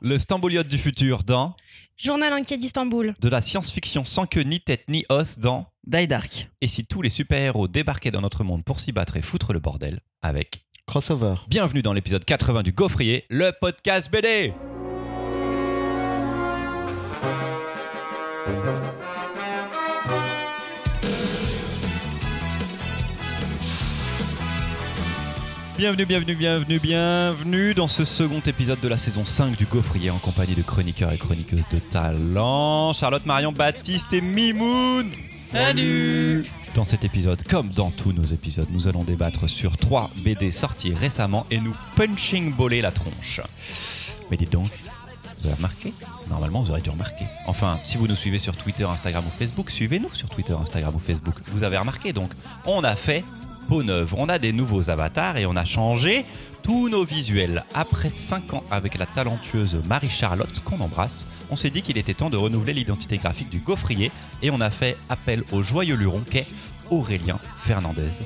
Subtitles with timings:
[0.00, 1.56] Le Stamboliote du futur dans
[1.96, 3.14] Journal inquiet d'Istanbul.
[3.20, 6.48] De la science-fiction sans queue ni tête ni os dans Die Dark.
[6.60, 9.58] Et si tous les super-héros débarquaient dans notre monde pour s'y battre et foutre le
[9.58, 11.34] bordel avec Crossover.
[11.48, 14.52] Bienvenue dans l'épisode 80 du Gaufrier, le podcast BD
[25.78, 30.18] Bienvenue, bienvenue, bienvenue, bienvenue dans ce second épisode de la saison 5 du Gaufrier en
[30.18, 35.08] compagnie de chroniqueurs et chroniqueuses de talent, Charlotte Marion Baptiste et Mimoun.
[35.52, 40.50] Salut Dans cet épisode, comme dans tous nos épisodes, nous allons débattre sur 3 BD
[40.50, 43.40] sortis récemment et nous punching baller la tronche.
[44.32, 44.70] Mais dites donc,
[45.38, 45.94] vous avez remarqué?
[46.28, 47.26] Normalement, vous aurez dû remarquer.
[47.46, 50.98] Enfin, si vous nous suivez sur Twitter, Instagram ou Facebook, suivez-nous sur Twitter, Instagram ou
[50.98, 51.36] Facebook.
[51.52, 52.32] Vous avez remarqué, donc,
[52.66, 53.22] on a fait
[53.68, 53.82] peau.
[54.16, 56.24] On a des nouveaux avatars et on a changé
[56.62, 57.64] tous nos visuels.
[57.74, 62.30] Après 5 ans avec la talentueuse Marie-Charlotte qu'on embrasse, on s'est dit qu'il était temps
[62.30, 64.10] de renouveler l'identité graphique du gaufrier
[64.42, 66.46] et on a fait appel au joyeux luron qu'est
[66.90, 68.24] Aurélien Fernandez.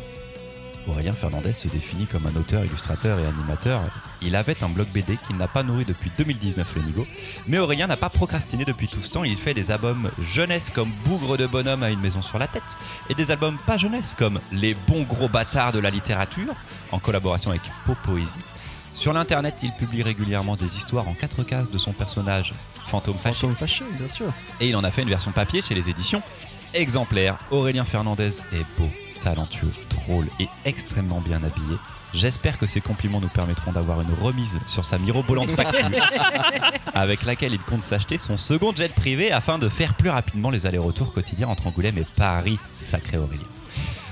[0.86, 3.82] Aurélien Fernandez se définit comme un auteur, illustrateur et animateur.
[4.24, 7.06] Il avait un blog BD qu'il n'a pas nourri depuis 2019 le niveau,
[7.48, 9.24] mais Aurélien n'a pas procrastiné depuis tout ce temps.
[9.24, 12.62] Il fait des albums jeunesse comme Bougre de bonhomme à une maison sur la tête
[13.08, 16.54] et des albums pas jeunesse comme Les bons gros bâtards de la littérature
[16.92, 18.38] en collaboration avec Po Poésie.
[18.94, 22.52] Sur l'internet, il publie régulièrement des histoires en quatre cases de son personnage
[22.88, 23.40] Fantôme Fâché.
[23.40, 24.32] Fantôme fâché, bien sûr.
[24.60, 26.22] Et il en a fait une version papier chez les éditions
[26.74, 27.38] Exemplaires.
[27.50, 28.88] Aurélien Fernandez est beau,
[29.22, 31.76] talentueux, drôle et extrêmement bien habillé.
[32.12, 35.88] J'espère que ces compliments nous permettront d'avoir une remise sur sa mirobolante facture
[36.94, 40.66] avec laquelle il compte s'acheter son second jet privé afin de faire plus rapidement les
[40.66, 42.58] allers-retours quotidiens entre Angoulême et Paris.
[42.80, 43.46] Sacré Aurélien.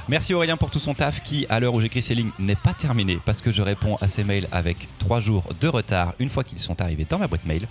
[0.08, 2.72] Merci Aurélien pour tout son taf qui, à l'heure où j'écris ces lignes, n'est pas
[2.72, 6.42] terminé parce que je réponds à ses mails avec trois jours de retard une fois
[6.42, 7.68] qu'ils sont arrivés dans ma boîte mail.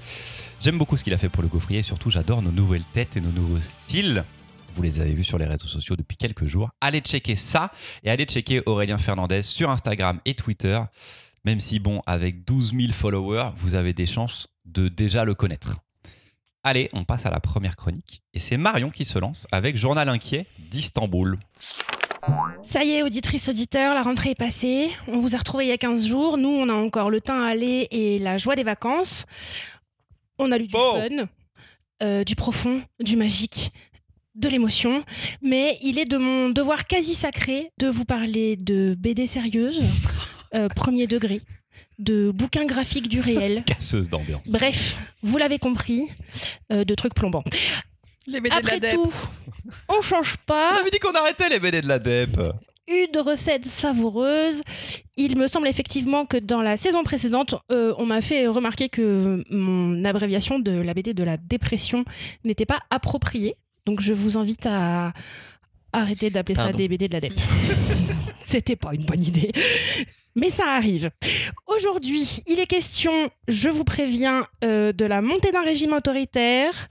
[0.62, 3.18] J'aime beaucoup ce qu'il a fait pour le gaufrier et surtout j'adore nos nouvelles têtes
[3.18, 4.24] et nos nouveaux styles.
[4.74, 6.70] Vous les avez vus sur les réseaux sociaux depuis quelques jours.
[6.82, 7.72] Allez checker ça
[8.04, 10.80] et allez checker Aurélien Fernandez sur Instagram et Twitter.
[11.46, 15.78] Même si, bon, avec 12 000 followers, vous avez des chances de déjà le connaître.
[16.64, 18.22] Allez, on passe à la première chronique.
[18.34, 21.40] Et c'est Marion qui se lance avec Journal inquiet d'Istanbul.
[22.62, 24.92] Ça y est, auditrice, auditeur, la rentrée est passée.
[25.08, 26.38] On vous a retrouvés il y a 15 jours.
[26.38, 29.26] Nous, on a encore le temps à aller et la joie des vacances.
[30.38, 30.96] On a lu du Oh.
[30.98, 31.26] fun,
[32.04, 33.72] euh, du profond, du magique,
[34.40, 35.04] de l'émotion.
[35.42, 39.82] Mais il est de mon devoir quasi sacré de vous parler de BD sérieuses,
[40.56, 41.42] euh, premier degré,
[42.00, 43.64] de bouquins graphiques du réel.
[43.68, 44.50] Casseuse d'ambiance.
[44.52, 46.04] Bref, vous l'avez compris,
[46.72, 47.44] euh, de trucs plombants.
[48.28, 49.12] Les BD Après de la tout,
[49.88, 50.80] on change On pas.
[50.80, 52.40] avait dit qu'on arrêtait les BD de la DEP.
[52.88, 54.62] une recette savoureuse.
[55.18, 59.44] Il me semble effectivement que dans la saison précédente, euh, on m'a fait remarquer que
[59.50, 62.06] mon abréviation de la BD de la dépression
[62.46, 63.56] n'était pas appropriée.
[63.90, 65.14] Donc je vous invite à
[65.94, 67.34] arrêter d'appeler ça des BD de la DEP.
[68.46, 69.52] C'était pas une bonne idée.
[70.36, 71.10] Mais ça arrive.
[71.66, 76.88] Aujourd'hui, il est question, je vous préviens, euh, de la montée d'un régime autoritaire,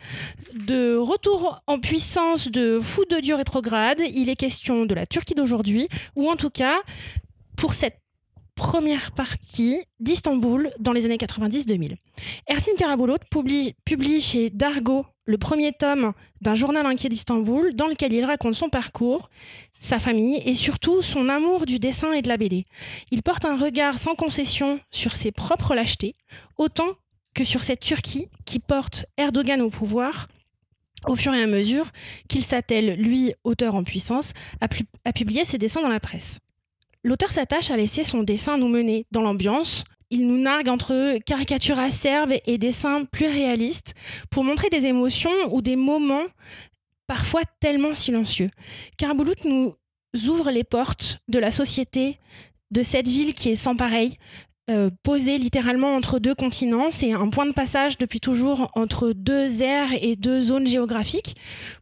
[0.54, 4.00] de retour en puissance de fou de Dieu rétrograde.
[4.12, 6.80] Il est question de la Turquie d'aujourd'hui, ou en tout cas,
[7.56, 8.00] pour cette
[8.56, 11.94] première partie d'Istanbul dans les années 90-2000.
[12.48, 18.14] Ersin Karabulut publie, publie chez Dargo le premier tome d'un journal inquiet d'Istanbul dans lequel
[18.14, 19.28] il raconte son parcours,
[19.78, 22.64] sa famille et surtout son amour du dessin et de la BD.
[23.10, 26.14] Il porte un regard sans concession sur ses propres lâchetés,
[26.56, 26.88] autant
[27.34, 30.28] que sur cette Turquie qui porte Erdogan au pouvoir
[31.06, 31.92] au fur et à mesure
[32.28, 34.66] qu'il s'attelle, lui, auteur en puissance, à,
[35.04, 36.38] à publier ses dessins dans la presse.
[37.04, 39.84] L'auteur s'attache à laisser son dessin nous mener dans l'ambiance.
[40.10, 43.94] Il nous nargue entre caricatures acerbes et dessins plus réalistes
[44.30, 46.24] pour montrer des émotions ou des moments
[47.06, 48.50] parfois tellement silencieux.
[48.96, 49.74] Karabulut nous
[50.26, 52.18] ouvre les portes de la société
[52.70, 54.16] de cette ville qui est sans pareil,
[54.70, 56.90] euh, posée littéralement entre deux continents.
[56.90, 61.36] C'est un point de passage depuis toujours entre deux aires et deux zones géographiques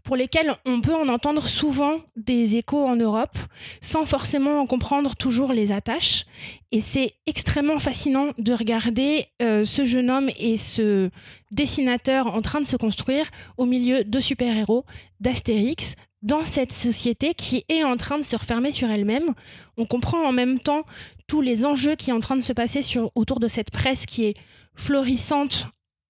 [0.05, 3.37] pour lesquelles on peut en entendre souvent des échos en Europe
[3.81, 6.27] sans forcément en comprendre toujours les attaches.
[6.71, 11.11] Et c'est extrêmement fascinant de regarder euh, ce jeune homme et ce
[11.51, 14.85] dessinateur en train de se construire au milieu de super-héros,
[15.21, 19.35] d'Astérix, dans cette société qui est en train de se refermer sur elle-même.
[19.77, 20.85] On comprend en même temps
[21.27, 22.81] tous les enjeux qui sont en train de se passer
[23.15, 24.35] autour de cette presse qui est
[24.75, 25.67] florissante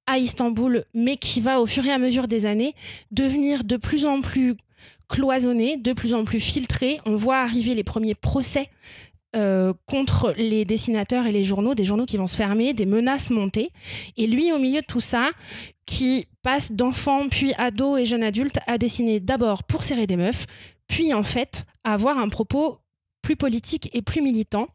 [0.06, 2.74] à Istanbul, mais qui va au fur et à mesure des années
[3.10, 4.54] devenir de plus en plus
[5.08, 7.00] cloisonnée, de plus en plus filtrée.
[7.06, 8.68] On voit arriver les premiers procès
[9.34, 13.30] euh, contre les dessinateurs et les journaux, des journaux qui vont se fermer, des menaces
[13.30, 13.70] montées.
[14.16, 15.30] Et lui, au milieu de tout ça,
[15.84, 20.46] qui passe d'enfant puis ado et jeune adulte à dessiner d'abord pour serrer des meufs,
[20.88, 22.78] puis en fait avoir un propos
[23.26, 24.68] plus politique et plus militant.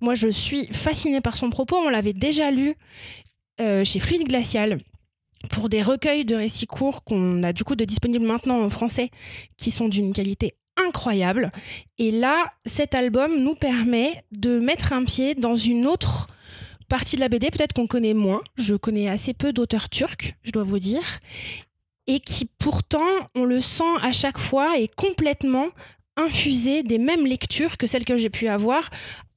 [0.00, 1.74] Moi, je suis fascinée par son propos.
[1.74, 2.76] On l'avait déjà lu
[3.60, 4.78] euh, chez Fluide Glacial
[5.50, 9.10] pour des recueils de récits courts qu'on a du coup de disponibles maintenant en français,
[9.56, 11.50] qui sont d'une qualité incroyable.
[11.98, 16.28] Et là, cet album nous permet de mettre un pied dans une autre
[16.88, 18.42] partie de la BD, peut-être qu'on connaît moins.
[18.56, 21.18] Je connais assez peu d'auteurs turcs, je dois vous dire.
[22.06, 25.66] Et qui pourtant, on le sent à chaque fois, est complètement
[26.16, 28.88] infusé des mêmes lectures que celles que j'ai pu avoir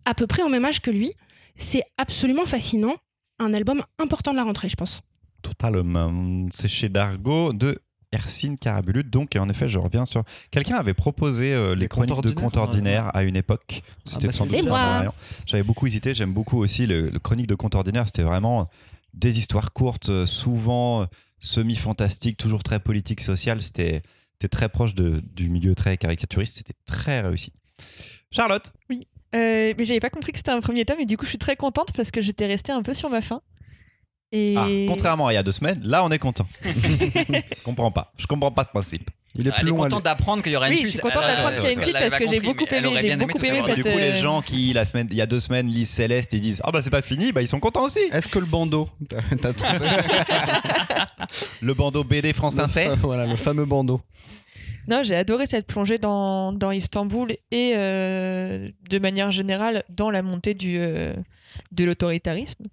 [0.06, 1.14] à peu près au même âge que lui.
[1.58, 2.96] C'est absolument fascinant.
[3.40, 5.02] Un album important de la rentrée, je pense.
[5.42, 6.48] Totalement.
[6.52, 7.78] C'est chez Dargo de
[8.12, 9.04] Hercine Carabulut.
[9.04, 10.24] Donc, et en effet, je reviens sur.
[10.52, 13.82] Quelqu'un avait proposé euh, les, Les chroniques contes de ordinaires, compte ordinaire à une époque.
[14.06, 15.14] C'était bah, sans c'est doute moi.
[15.46, 16.14] J'avais beaucoup hésité.
[16.14, 18.06] J'aime beaucoup aussi le, le chronique de compte ordinaire.
[18.08, 18.70] C'était vraiment
[19.14, 21.06] des histoires courtes, euh, souvent euh,
[21.40, 23.62] semi-fantastiques, toujours très politique, sociales.
[23.62, 24.02] C'était
[24.40, 26.56] c'était très proche de, du milieu très caricaturiste.
[26.56, 27.52] C'était très réussi.
[28.32, 28.72] Charlotte,
[29.36, 31.38] Euh, mais j'avais pas compris que c'était un premier tome et du coup je suis
[31.38, 33.42] très contente parce que j'étais restée un peu sur ma faim.
[34.32, 36.48] Et ah, contrairement à il y a deux semaines, là on est content.
[36.64, 38.14] je comprends pas.
[38.18, 39.12] Je comprends pas ce principe.
[39.36, 39.84] Il est Elle plus est loin.
[39.90, 40.88] contente d'apprendre qu'il y aura une Oui, suite.
[40.88, 42.86] je suis contente d'apprendre qu'il y a une suite elle parce que j'ai beaucoup elle
[42.86, 45.22] aimé- j'ai beaucoup tout aimé du coup, les euh, gens qui la semaine, il y
[45.22, 47.60] a deux semaines lisent Céleste et disent Ah bah c'est pas fini, bah ils sont
[47.60, 48.00] contents aussi.
[48.12, 48.90] Est-ce que le bandeau
[49.42, 49.78] T'as- trouvé
[51.62, 52.92] Le bandeau BD France Inter.
[53.02, 54.02] Voilà, le fameux bandeau.
[54.88, 60.24] Non, j'ai adoré cette plongée dans, dans Istanbul et euh, de manière générale dans la
[60.24, 61.14] montée du, euh,
[61.72, 62.66] de l'autoritarisme.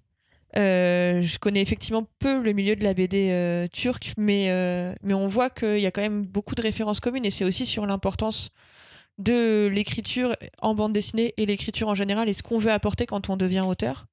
[0.57, 5.13] Euh, je connais effectivement peu le milieu de la BD euh, turque, mais, euh, mais
[5.13, 7.85] on voit qu'il y a quand même beaucoup de références communes et c'est aussi sur
[7.85, 8.49] l'importance
[9.19, 13.29] de l'écriture en bande dessinée et l'écriture en général et ce qu'on veut apporter quand
[13.29, 14.07] on devient auteur.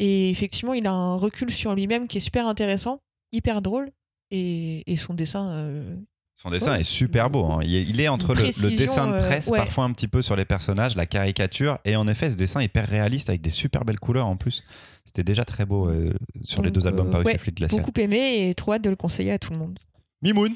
[0.00, 3.00] Et effectivement, il a un recul sur lui-même qui est super intéressant,
[3.32, 3.90] hyper drôle
[4.30, 5.72] et, et son dessin
[6.42, 6.80] Son dessin Ouais.
[6.80, 7.44] est super beau.
[7.44, 7.60] hein.
[7.62, 8.42] Il, est, il est entre le,
[8.76, 9.58] dessin de euh, presse, ouais.
[9.58, 12.88] parfois un petit peu sur les personnages, la caricature, et en effet, ce dessin hyper
[12.88, 14.64] réaliste avec des super belles couleurs en plus.
[15.04, 16.06] C'était déjà très beau euh,
[16.42, 17.82] sur les deux albums euh, par ouais, Fluide Glacial.
[17.82, 19.78] beaucoup aimé et trop hâte de le conseiller à tout le monde.
[20.22, 20.54] Mimoun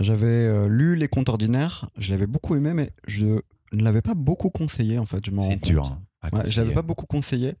[0.00, 3.26] J'avais euh, lu Les Contes Ordinaires, je l'avais beaucoup aimé, mais je
[3.72, 5.24] ne l'avais pas beaucoup conseillé en fait.
[5.24, 5.86] Je m'en rends C'est dur.
[5.86, 7.54] hein, à Ouais, je l'avais pas beaucoup conseillé.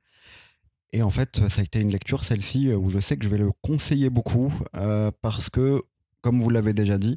[0.92, 3.38] Et en fait, ça a été une lecture, celle-ci, où je sais que je vais
[3.38, 5.80] le conseiller beaucoup, euh, parce que,
[6.20, 7.16] comme vous l'avez déjà dit,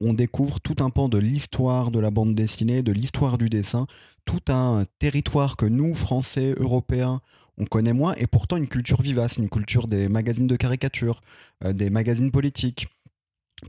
[0.00, 3.86] on découvre tout un pan de l'histoire de la bande dessinée, de l'histoire du dessin,
[4.24, 7.20] tout un territoire que nous, Français, Européens,
[7.56, 11.20] on connaît moins, et pourtant une culture vivace, une culture des magazines de caricature,
[11.64, 12.86] euh, des magazines politiques,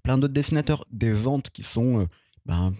[0.03, 2.05] plein d'autres dessinateurs, des ventes qui sont euh,
[2.45, 2.73] ben,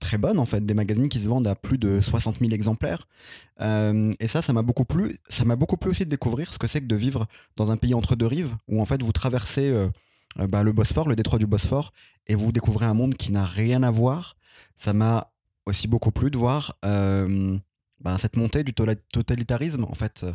[0.00, 3.06] très bonnes en fait, des magazines qui se vendent à plus de 60 000 exemplaires.
[3.60, 5.16] Euh, et ça, ça m'a beaucoup plu.
[5.28, 7.76] Ça m'a beaucoup plu aussi de découvrir ce que c'est que de vivre dans un
[7.76, 9.72] pays entre deux rives, où en fait vous traversez
[10.36, 11.92] bah, le Bosphore, le détroit du Bosphore,
[12.26, 14.36] et vous découvrez un monde qui n'a rien à voir.
[14.76, 15.32] Ça m'a
[15.64, 17.58] aussi beaucoup plu de voir euh,
[18.00, 20.32] bah, cette montée du totalitarisme, en fait, euh,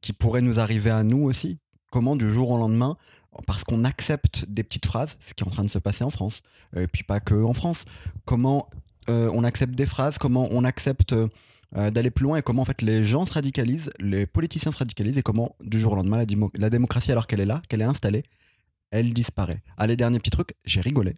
[0.00, 1.58] qui pourrait nous arriver à nous aussi.
[1.90, 2.96] Comment du jour au lendemain,
[3.46, 6.10] parce qu'on accepte des petites phrases, ce qui est en train de se passer en
[6.10, 6.42] France,
[6.74, 7.84] et puis pas que en France,
[8.24, 8.70] comment
[9.08, 12.64] euh, on accepte des phrases, comment on accepte euh, d'aller plus loin et comment en
[12.66, 16.24] fait les gens se radicalisent, les politiciens se radicalisent et comment du jour au lendemain
[16.54, 18.24] la démocratie alors qu'elle est là, qu'elle est installée,
[18.92, 19.62] elle disparaît.
[19.76, 21.16] Allez, dernier petit truc, j'ai rigolé.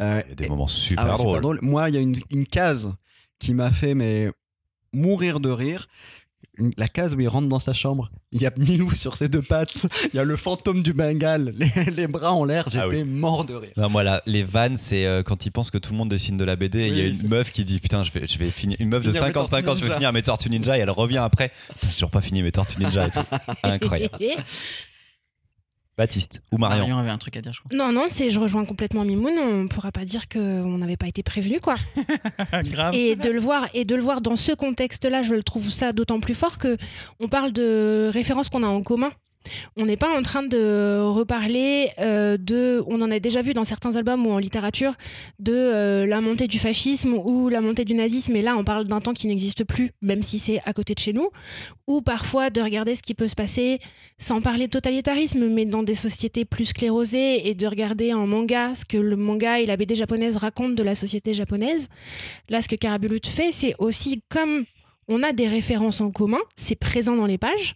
[0.00, 1.40] Euh, Il y a des et- moments ah super drôles.
[1.42, 1.58] drôle.
[1.60, 2.90] Moi, il y a une, une case
[3.38, 4.30] qui m'a fait mais
[4.94, 5.88] mourir de rire.
[6.76, 9.40] La case où il rentre dans sa chambre, il y a Milou sur ses deux
[9.40, 12.88] pattes, il y a le fantôme du Bengale, les, les bras en l'air, j'étais Ah
[12.88, 13.04] oui.
[13.04, 13.72] mort de rire.
[13.78, 16.36] Non, moi, là, les vannes, c'est euh, quand ils pensent que tout le monde dessine
[16.36, 16.80] de la BD.
[16.80, 18.76] et Il y a une meuf qui dit Putain, je vais, je vais finir.
[18.80, 20.76] Une meuf de Finir mes 55 ans, je vais finir mes Tortues Ninja.
[20.76, 21.50] Et elle revient après.
[21.84, 23.20] J'ai toujours pas fini mes Tortues Ninja et tout.
[23.62, 24.18] Incroyable.
[25.98, 26.78] Baptiste ou Marion.
[26.78, 27.76] Marion avait un truc à dire, je crois.
[27.76, 29.38] Non, non, c'est je rejoins complètement Mimoun.
[29.38, 31.74] On pourra pas dire qu'on n'avait pas été prévenu, quoi.
[32.64, 32.94] Grave.
[32.94, 35.92] Et de le voir et de le voir dans ce contexte-là, je le trouve ça
[35.92, 36.78] d'autant plus fort que
[37.20, 39.10] on parle de références qu'on a en commun.
[39.76, 43.64] On n'est pas en train de reparler euh, de, on en a déjà vu dans
[43.64, 44.94] certains albums ou en littérature,
[45.38, 48.34] de euh, la montée du fascisme ou la montée du nazisme.
[48.36, 50.98] Et là, on parle d'un temps qui n'existe plus, même si c'est à côté de
[50.98, 51.30] chez nous.
[51.86, 53.78] Ou parfois de regarder ce qui peut se passer,
[54.18, 58.74] sans parler de totalitarisme, mais dans des sociétés plus sclérosées et de regarder en manga
[58.74, 61.88] ce que le manga et la BD japonaise racontent de la société japonaise.
[62.48, 64.64] Là, ce que Karabulut fait, c'est aussi comme
[65.08, 67.74] on a des références en commun, c'est présent dans les pages.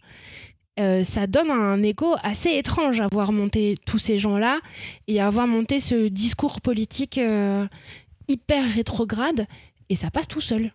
[0.79, 4.59] Euh, ça donne un écho assez étrange à voir monter tous ces gens-là
[5.07, 7.65] et à voir monter ce discours politique euh,
[8.27, 9.45] hyper rétrograde
[9.89, 10.71] et ça passe tout seul.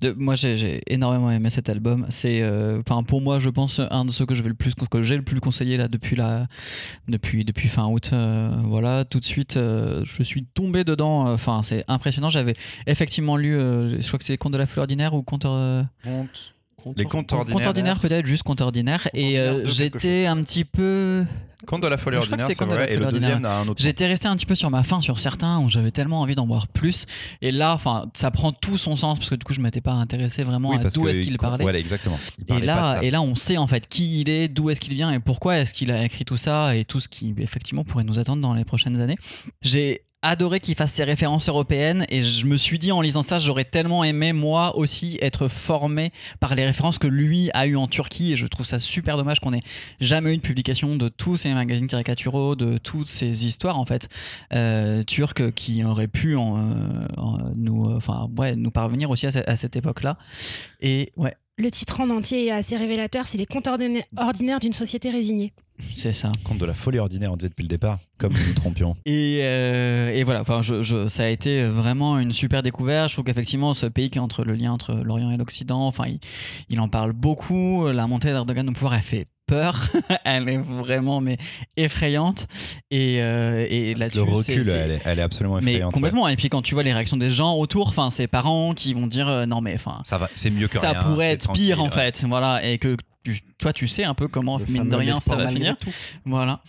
[0.00, 2.04] De- moi, j'ai- énormément aimé cet album.
[2.08, 5.02] C'est, euh, pour moi, je pense un de ceux que je vais le plus, que
[5.02, 6.48] j'ai le plus conseillé là depuis la,
[7.06, 8.10] depuis, depuis fin août.
[8.12, 11.32] euh, voilà, tout de suite, euh, je suis tombé dedans.
[11.32, 12.28] Enfin, c'est impressionnant.
[12.28, 12.54] J'avais
[12.88, 15.44] effectivement lu, euh, je crois que c'est Contes de la folie ordinaire ou Contes.
[15.46, 15.84] euh,
[16.96, 17.66] Les Contes ordinaires.
[17.68, 19.08] ordinaires peut-être, juste Contes ordinaires.
[19.14, 21.24] Et euh, j'étais un petit peu.
[21.66, 22.92] Conte de la folie ordinaire, c'est vrai.
[22.92, 23.80] Et le deuxième a un autre.
[23.80, 26.46] J'étais resté un petit peu sur ma faim sur certains où j'avais tellement envie d'en
[26.46, 27.06] voir plus.
[27.40, 29.92] Et là, enfin, ça prend tout son sens parce que du coup, je m'étais pas
[29.92, 31.62] intéressé vraiment Oui, à d'où est-ce qu'il il- parlait.
[31.62, 32.18] Voilà, exactement.
[32.48, 34.94] Il Et là, et là, on sait en fait qui il est, d'où est-ce qu'il
[34.94, 38.04] vient et pourquoi est-ce qu'il a écrit tout ça et tout ce qui effectivement pourrait
[38.04, 39.16] nous attendre dans les prochaines années.
[39.62, 43.38] J'ai adoré qu'il fasse ses références européennes et je me suis dit en lisant ça,
[43.38, 47.88] j'aurais tellement aimé moi aussi être formé par les références que lui a eu en
[47.88, 49.62] Turquie et je trouve ça super dommage qu'on ait
[50.00, 54.08] jamais eu de publication de tous ces magazines caricaturaux, de toutes ces histoires en fait
[54.54, 56.40] euh, turques qui auraient pu euh,
[57.56, 60.18] nous, euh, enfin ouais, nous parvenir aussi à, à cette époque-là.
[60.80, 64.72] Et ouais, Le titre en entier est assez révélateur, c'est les comptes ordina- ordinaires d'une
[64.72, 65.52] société résignée.
[65.94, 66.32] c'est ça.
[66.44, 68.96] Conte de la folie ordinaire, on disait depuis le départ, comme nous nous trompions.
[69.04, 73.10] Et, euh, et voilà, enfin, je, je- ça a été vraiment une super découverte.
[73.10, 76.04] Je trouve qu'effectivement, ce pays qui est entre le lien entre l'Orient et l'Occident, enfin,
[76.06, 76.20] il,
[76.70, 77.86] il en parle beaucoup.
[77.88, 79.88] La montée d'Erdogan au pouvoir, elle fait peur.
[80.24, 81.36] elle est vraiment mais
[81.76, 82.46] effrayante.
[82.90, 85.88] Et, euh, et là-dessus, Le recul, c'est- elle est, elle est absolument mais effrayante.
[85.88, 85.94] ouais.
[85.94, 86.28] complètement.
[86.28, 89.06] Et puis quand tu vois les réactions des gens autour, enfin, ses parents qui vont
[89.06, 91.02] dire euh, non mais enfin, Ça va, c'est mieux que ça rien.
[91.02, 91.90] pourrait être pire en ouais.
[91.90, 95.20] fait, voilà, et que tu- toi tu sais un peu comment Le mine de rien
[95.20, 95.76] ça va finir.
[95.78, 95.92] tout.
[96.24, 96.60] Voilà.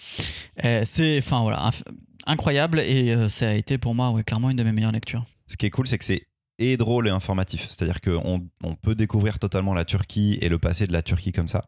[0.64, 1.84] Euh, c'est, enfin voilà, inf-
[2.26, 5.26] incroyable et euh, ça a été pour moi ouais, clairement une de mes meilleures lectures.
[5.48, 6.22] Ce qui est cool, c'est que c'est
[6.60, 7.68] et drôle et informatif.
[7.70, 11.48] C'est-à-dire qu'on on peut découvrir totalement la Turquie et le passé de la Turquie comme
[11.48, 11.66] ça.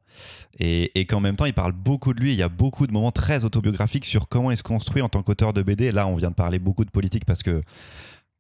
[0.60, 2.34] Et, et qu'en même temps, il parle beaucoup de lui.
[2.34, 5.24] Il y a beaucoup de moments très autobiographiques sur comment il se construit en tant
[5.24, 5.92] qu'auteur de BD.
[5.92, 7.62] Là, on vient de parler beaucoup de politique parce que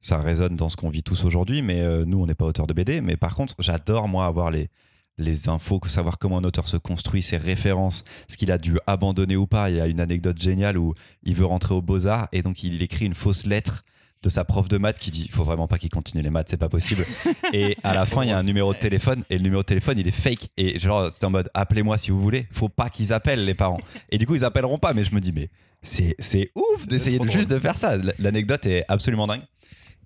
[0.02, 1.62] ça résonne dans ce qu'on vit tous aujourd'hui.
[1.62, 3.02] Mais euh, nous, on n'est pas auteur de BD.
[3.02, 4.70] Mais par contre, j'adore, moi, avoir les,
[5.18, 9.36] les infos, savoir comment un auteur se construit, ses références, ce qu'il a dû abandonner
[9.36, 9.70] ou pas.
[9.70, 12.82] Il y a une anecdote géniale où il veut rentrer aux Beaux-Arts et donc il
[12.82, 13.84] écrit une fausse lettre
[14.25, 16.50] de sa prof de maths qui dit il faut vraiment pas qu'il continue les maths,
[16.50, 17.05] c'est pas possible.
[17.53, 19.67] et à la fin, il y a un numéro de téléphone et le numéro de
[19.67, 20.50] téléphone il est fake.
[20.58, 22.48] Et genre, c'est en mode appelez-moi si vous voulez.
[22.51, 23.79] Faut pas qu'ils appellent les parents.
[24.10, 24.94] Et du coup, ils appelleront pas.
[24.94, 25.50] Mais je me dis, mais
[25.82, 27.96] c'est, c'est ouf d'essayer de- juste de faire ça.
[28.20, 29.41] L'anecdote est absolument dingue.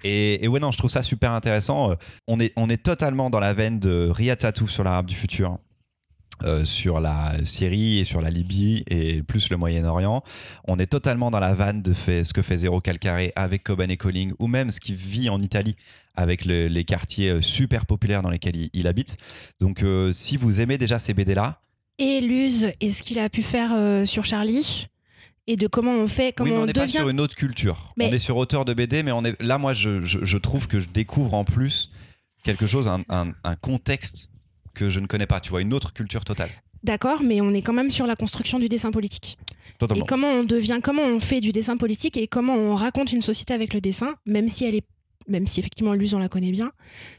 [0.04, 1.92] Et, et ouais, non, je trouve ça super intéressant.
[1.92, 1.96] Euh,
[2.28, 5.58] On est, on est totalement dans la veine de Riyad Satou sur l'arabe du futur.
[6.44, 10.24] Euh, sur la Syrie et sur la Libye et plus le Moyen-Orient.
[10.68, 13.90] On est totalement dans la vanne de fait, ce que fait Zéro Calcaré avec Coban
[13.90, 15.76] et Colling ou même ce qui vit en Italie
[16.16, 19.18] avec le- les quartiers euh, super populaires dans lesquels il, il habite.
[19.60, 21.62] Donc euh, si vous aimez déjà ces BD-là,
[21.98, 24.88] Et Luz, et ce qu'il a pu faire euh, sur Charlie,
[25.48, 27.36] et de comment on fait, comment oui, mais on on n'est pas sur une autre
[27.36, 27.94] culture.
[27.98, 29.58] Mais- On est sur auteur de BD, mais on est là.
[29.58, 31.90] Moi, je, je- je trouve que je découvre en plus
[32.44, 34.30] quelque chose, un, un- un contexte
[34.74, 35.40] que je ne connais pas.
[35.40, 36.50] Tu vois, une autre culture totale.
[36.84, 39.38] D'accord, mais on est quand même sur la construction du dessin politique.
[39.78, 40.04] Totalement.
[40.04, 43.22] Et comment on devient, comment on fait du dessin politique et comment on raconte une
[43.22, 44.86] société avec le dessin, même si elle est,
[45.28, 46.72] même si effectivement Luz on la connaît bien,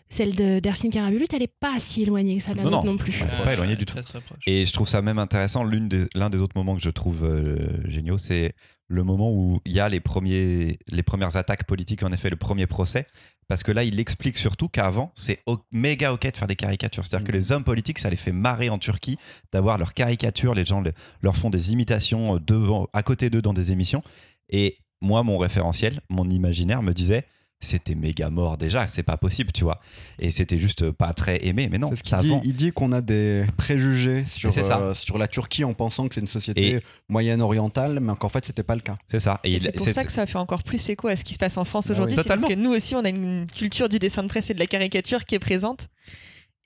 [0.08, 2.84] celle de d'Ersin Karabulut, elle est pas si éloignée que ça de la Non, non.
[2.84, 3.12] non plus.
[3.44, 3.92] Pas éloigner du tout.
[3.94, 4.38] Très, très proche.
[4.46, 5.62] Et je trouve ça même intéressant.
[5.64, 7.56] L'une des- L'un des, autres moments que je trouve euh,
[7.88, 8.54] géniaux, c'est
[8.90, 12.36] le moment où il y a les, premiers, les premières attaques politiques, en effet, le
[12.36, 13.06] premier procès.
[13.46, 15.40] Parce que là, il explique surtout qu'avant, c'est
[15.72, 17.04] méga ok de faire des caricatures.
[17.06, 19.16] C'est-à-dire que les hommes politiques, ça les fait marrer en Turquie
[19.52, 20.54] d'avoir leurs caricatures.
[20.54, 20.92] Les gens le-
[21.22, 24.02] leur font des imitations euh, devant, à côté d'eux dans des émissions.
[24.50, 27.24] Et moi, mon référentiel, mon imaginaire me disait
[27.62, 29.80] c'était méga mort déjà, c'est pas possible, tu vois.
[30.18, 31.68] Et c'était juste pas très aimé.
[31.70, 32.34] Mais non, ça dit.
[32.42, 36.22] Il dit qu'on a des préjugés sur, euh, sur la Turquie en pensant que c'est
[36.22, 38.96] une société moyenne-orientale, mais qu'en fait, c'était pas le cas.
[39.06, 39.40] C'est ça.
[39.44, 41.58] Et c'est pour ça que ça fait encore plus écho à ce qui se passe
[41.58, 42.16] en France Bah aujourd'hui.
[42.16, 42.22] oui.
[42.22, 44.58] c'est parce que nous aussi, on a une culture du dessin de presse et de
[44.58, 45.88] la caricature qui est présente.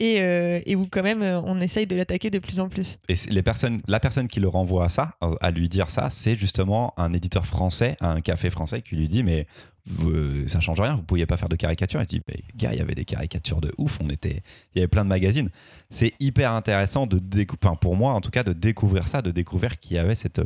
[0.00, 2.98] Et, euh, et où quand même euh, on essaye de l'attaquer de plus en plus.
[3.08, 6.36] Et les personnes, la personne qui le renvoie à ça, à lui dire ça, c'est
[6.36, 9.46] justement un éditeur français, un café français qui lui dit mais
[9.86, 12.00] vous, euh, ça change rien, vous pouviez pas faire de caricatures.
[12.00, 14.42] Il dit mais gars, il y avait des caricatures de ouf, on était,
[14.74, 15.50] il y avait plein de magazines.
[15.90, 19.78] C'est hyper intéressant de découvrir, pour moi en tout cas, de découvrir ça, de découvrir
[19.78, 20.40] qu'il y avait cette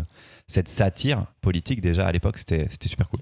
[0.47, 2.39] cette satire politique déjà à l'époque.
[2.39, 3.21] C'était super cool.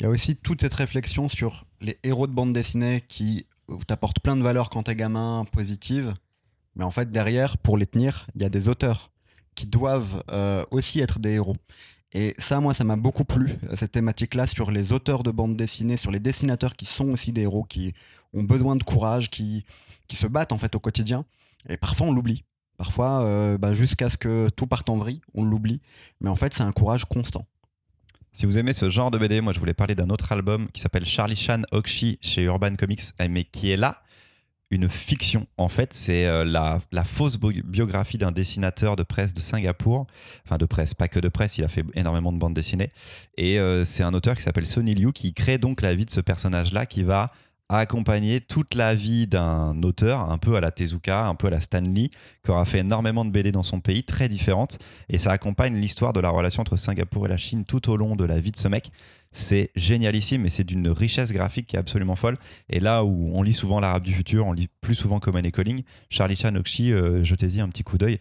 [0.00, 3.46] Il y a aussi toute cette réflexion sur les héros de bande dessinée qui
[3.86, 6.14] t'apportent plein de valeurs quand t'es gamin, positives.
[6.74, 9.10] Mais en fait, derrière, pour les tenir, il y a des auteurs
[9.54, 11.56] qui doivent euh, aussi être des héros.
[12.14, 15.56] Et ça, moi, ça m'a beaucoup plu, euh, cette thématique-là, sur les auteurs de bande
[15.56, 17.94] dessinée, sur les dessinateurs qui sont aussi des héros, qui
[18.34, 19.64] ont besoin de courage, qui,
[20.08, 21.24] qui se battent en fait au quotidien.
[21.68, 22.44] Et parfois, on l'oublie.
[22.76, 25.80] Parfois, euh, bah, jusqu'à ce que tout parte en vrille, on l'oublie.
[26.20, 27.46] Mais en fait, c'est un courage constant.
[28.32, 30.80] Si vous aimez ce genre de BD, moi je voulais parler d'un autre album qui
[30.80, 34.02] s'appelle Charlie Chan Okshi chez Urban Comics, eh, mais qui est là
[34.72, 35.46] une fiction.
[35.58, 40.06] En fait, c'est euh, la, la fausse bi- biographie d'un dessinateur de presse de Singapour.
[40.44, 42.90] Enfin, de presse, pas que de presse, il a fait énormément de bandes dessinées.
[43.36, 46.10] Et euh, c'est un auteur qui s'appelle Sonny Liu qui crée donc la vie de
[46.10, 47.30] ce personnage-là qui va
[47.78, 51.60] accompagner toute la vie d'un auteur, un peu à la Tezuka, un peu à la
[51.60, 52.10] Stan Lee,
[52.44, 54.78] qui aura fait énormément de BD dans son pays, très différentes.
[55.08, 58.16] Et ça accompagne l'histoire de la relation entre Singapour et la Chine tout au long
[58.16, 58.90] de la vie de ce mec.
[59.32, 62.36] C'est génialissime et c'est d'une richesse graphique qui est absolument folle.
[62.68, 65.52] Et là où on lit souvent l'Arabe du futur, on lit plus souvent Common et
[65.52, 68.18] Calling, Charlie Chan Okshi, euh, jetez-y un petit coup d'œil.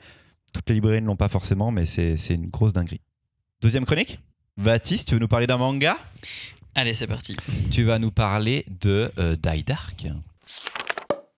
[0.53, 3.01] Toutes les librairies ne l'ont pas forcément, mais c'est une grosse dinguerie.
[3.62, 4.20] Deuxième chronique?
[4.58, 5.98] Baptiste, tu veux nous parler d'un manga?
[6.75, 7.36] Allez, c'est parti.
[7.70, 10.08] Tu vas nous parler de euh, Die Dark.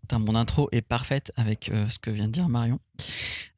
[0.01, 2.79] Putain, mon intro est parfaite avec euh, ce que vient de dire Marion.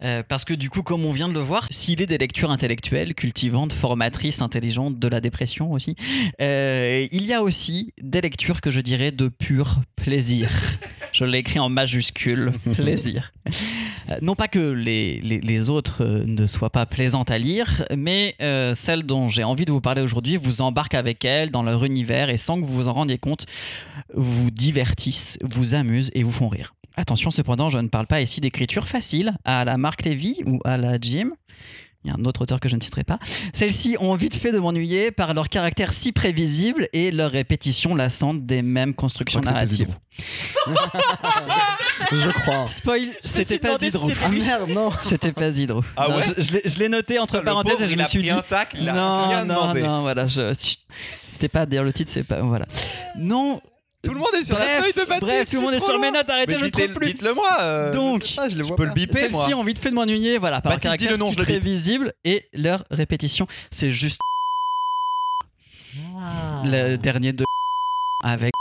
[0.03, 2.51] Euh, parce que du coup, comme on vient de le voir, s'il est des lectures
[2.51, 5.95] intellectuelles, cultivantes, formatrices, intelligentes, de la dépression aussi,
[6.41, 10.49] euh, il y a aussi des lectures que je dirais de pur plaisir.
[11.13, 13.31] Je l'ai écrit en majuscule, plaisir.
[14.09, 18.75] Euh, non pas que les, autres euh, ne soient pas plaisantes à lire, mais euh,
[18.75, 22.29] celles dont j'ai envie de vous parler aujourd'hui vous embarquent avec elles dans leur univers
[22.29, 23.45] et sans que vous vous en rendiez compte,
[24.13, 26.73] vous divertissent, vous amusent et vous font rire.
[26.97, 30.77] Attention cependant, je ne parle pas ici d'écriture facile à la Marc Lévy ou à
[30.77, 31.31] la Jim.
[32.05, 33.17] Il y a un autre auteur que je ne citerai pas.
[33.51, 38.41] Celles-ci ont vite fait de m'ennuyer par leur caractère si prévisible et leur répétition lassante
[38.41, 39.89] des mêmes constructions narratives.
[42.11, 42.67] Je crois.
[42.67, 44.07] Spoil, c'était pas Zidro.
[44.07, 45.83] c'était Ah merde, non C'était pas Zidro.
[45.97, 48.03] Ah Non, ouais je- je l'ai- Je l'ai noté entre parenthèses et je il me
[48.03, 48.29] a suis dit.
[48.47, 49.81] tac, non, rien non, demandé.
[49.81, 50.27] non, voilà.
[50.27, 50.53] je-.
[51.27, 52.41] C'était pas dire le titre, c'est pas.
[52.41, 52.65] Voilà.
[53.17, 53.61] Non.
[54.05, 55.21] Tout le monde est sur bref, la feuille de Baptiste.
[55.21, 57.07] Bref, tout le monde est sur mes notes, arrêtez, je ne trouve plus.
[57.07, 57.57] Dites-le moi.
[57.61, 58.89] euh, Donc, je sais pas, je les vois peux pas.
[58.89, 59.41] le biper, moi.
[59.41, 61.39] Celles-ci ont vite fait de m'ennuyer, voilà, par Baptiste, dis caractère le nom, si je
[61.39, 61.55] le bip.
[61.55, 64.19] prévisible et leur répétition, c'est juste
[66.65, 67.43] le dernier de
[68.23, 68.51] avec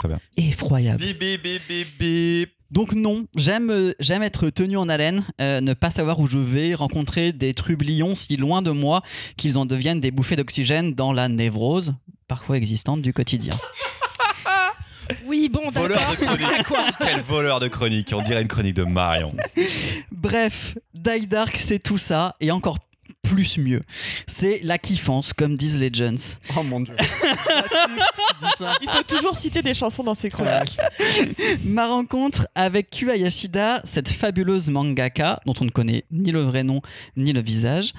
[0.00, 0.20] Très bien.
[0.36, 1.02] effroyable.
[1.04, 2.50] Bip, bip, bip, bip, bip.
[2.72, 6.38] Donc non, j'aime euh, j'aime être tenu en haleine, euh, ne pas savoir où je
[6.38, 9.02] vais, rencontrer des trublions si loin de moi
[9.36, 11.92] qu'ils en deviennent des bouffées d'oxygène dans la névrose,
[12.28, 13.58] parfois existante du quotidien.
[15.26, 16.36] Oui, bon, Voleur d'accord.
[16.36, 16.94] de chronique.
[16.98, 18.14] Quel voleur de chronique.
[18.16, 19.34] On dirait une chronique de Marion.
[20.10, 22.78] Bref, Die Dark, c'est tout ça et encore
[23.32, 23.82] plus mieux.
[24.26, 26.18] C'est la kiffance, comme disent les Jones.
[26.56, 26.94] Oh mon dieu.
[28.82, 30.76] Il faut toujours citer des chansons dans ses chroniques.
[31.64, 36.64] Ma rencontre avec Q Ayashida, cette fabuleuse mangaka dont on ne connaît ni le vrai
[36.64, 36.80] nom
[37.16, 37.92] ni le visage,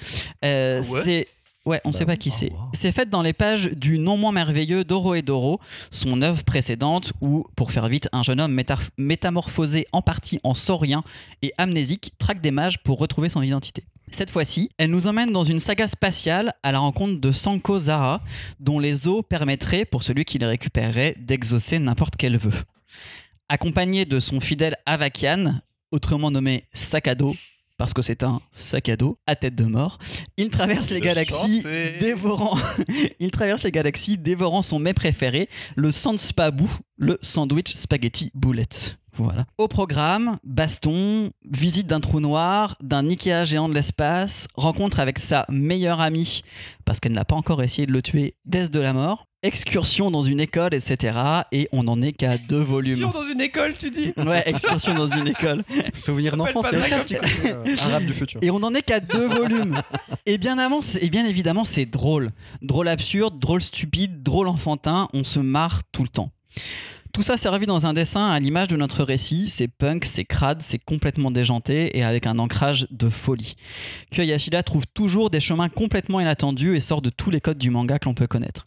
[0.46, 1.28] euh, Ah ouais c'est
[1.66, 2.50] Ouais, on ne Bah sait pas qui c'est.
[2.52, 2.60] wow.
[2.74, 7.14] C'est fait dans les pages du non moins merveilleux Doro et Doro, son œuvre précédente
[7.22, 8.60] où, pour faire vite, un jeune homme
[8.98, 11.06] métamorphosé en partie en saurien
[11.42, 13.86] et amnésique traque des mages pour retrouver son identité.
[14.14, 18.22] Cette fois-ci, elle nous emmène dans une saga spatiale à la rencontre de Sanko Zara,
[18.60, 22.54] dont les os permettraient, pour celui qui les récupérerait, d'exaucer n'importe quel vœu.
[23.50, 25.56] Accompagné de son fidèle Avakian,
[25.90, 26.64] autrement nommé
[27.18, 27.36] dos,
[27.80, 29.98] parce que c'est un sac à dos à tête de mort,
[30.38, 31.64] il traverse les galaxies
[32.00, 32.60] dévorant
[33.20, 36.66] il traverse les galaxies dévorant son mets préféré, le Sandspabu,
[36.98, 38.96] le sandwich spaghetti bullets.
[39.16, 39.46] Voilà.
[39.58, 45.46] Au programme, baston, visite d'un trou noir, d'un Ikea géant de l'espace, rencontre avec sa
[45.50, 46.44] meilleure amie,
[46.86, 50.22] parce qu'elle n'a pas encore essayé de le tuer, Death de la mort, excursion dans
[50.22, 51.18] une école, etc.
[51.52, 53.00] Et on n'en est qu'à deux volumes.
[53.02, 54.14] dans une école, tu dis?
[54.18, 55.64] Ouais, excursion dans une école.
[55.94, 58.40] Souvenir d'enfance, c'est ça côté, euh, arabe du futur.
[58.42, 59.80] Et on en est qu'à deux volumes.
[60.26, 62.32] Et bien avant, et bien évidemment, c'est drôle.
[62.62, 66.32] Drôle absurde, drôle stupide, drôle enfantin, on se marre tout le temps.
[67.14, 70.64] Tout ça servi dans un dessin à l'image de notre récit, c'est punk, c'est crade,
[70.64, 73.56] c'est complètement déjanté et avec un ancrage de folie.
[74.12, 78.00] Kyoyashida trouve toujours des chemins complètement inattendus et sort de tous les codes du manga
[78.00, 78.66] que l'on peut connaître.